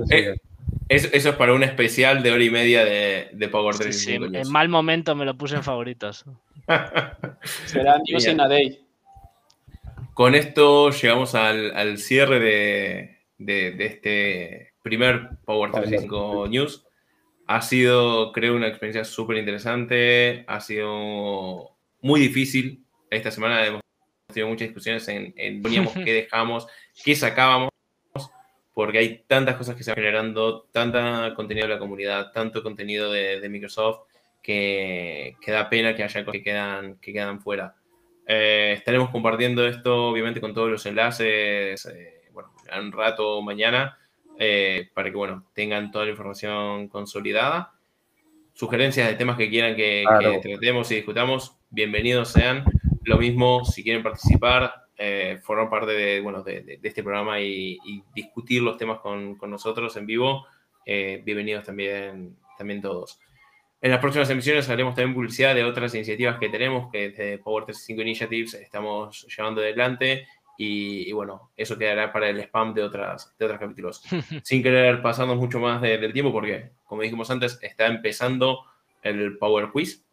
[0.09, 0.35] Eh,
[0.89, 4.67] eso, eso, es para un especial de hora y media de, de Power en mal
[4.67, 6.25] momento me lo puse en favoritos.
[7.65, 8.81] Será News in a Day.
[10.13, 16.85] Con esto llegamos al, al cierre de, de, de este primer Power 365 News.
[17.47, 20.43] Ha sido, creo, una experiencia súper interesante.
[20.47, 22.83] Ha sido muy difícil.
[23.09, 23.81] Esta semana hemos
[24.27, 26.67] tenido muchas discusiones en, en poníamos qué dejamos,
[27.03, 27.69] qué sacábamos,
[28.73, 33.11] porque hay tantas cosas que se van generando, tanta contenido de la comunidad, tanto contenido
[33.11, 34.07] de, de Microsoft,
[34.41, 37.75] que, que, da pena que haya cosas que quedan, que quedan fuera.
[38.27, 41.85] Eh, estaremos compartiendo esto, obviamente, con todos los enlaces.
[41.85, 42.14] Eh,
[42.79, 43.97] un rato mañana,
[44.39, 47.73] eh, para que, bueno, tengan toda la información consolidada.
[48.53, 50.41] Sugerencias de temas que quieran que, claro.
[50.41, 52.63] que tratemos y discutamos, bienvenidos sean.
[53.03, 57.77] Lo mismo, si quieren participar, eh, formar parte de, bueno, de, este programa y,
[58.13, 60.45] discutir los temas con, con nosotros en vivo,
[60.85, 63.19] eh, bienvenidos también, también todos.
[63.81, 67.65] En las próximas emisiones haremos también publicidad de otras iniciativas que tenemos, que desde Power
[67.65, 70.27] 35 Initiatives estamos llevando adelante.
[70.57, 74.01] Y, bueno, eso quedará para el spam de, otras, de otros capítulos.
[74.43, 78.65] Sin querer pasarnos mucho más del tiempo, porque, como dijimos antes, está empezando
[79.01, 80.03] el Power Quiz.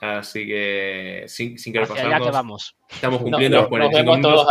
[0.00, 2.76] Así que, sin, sin querer pasarnos, vamos.
[2.88, 4.46] estamos cumpliendo los 45 minutos.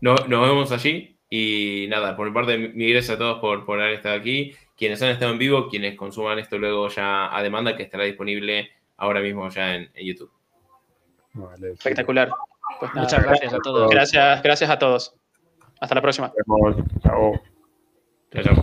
[0.00, 1.16] Nos, nos vemos allí.
[1.28, 5.02] Y nada, por mi parte, mi gracias a todos por, por haber estado aquí quienes
[5.02, 9.20] han estado en vivo, quienes consuman esto luego ya a demanda, que estará disponible ahora
[9.20, 10.32] mismo ya en, YouTube.
[11.74, 12.30] Espectacular.
[12.80, 13.90] Pues Muchas gracias a todos.
[13.90, 15.14] Gracias, gracias a todos.
[15.80, 16.32] Hasta la próxima.
[17.02, 17.32] Chao.
[18.32, 18.54] Chao.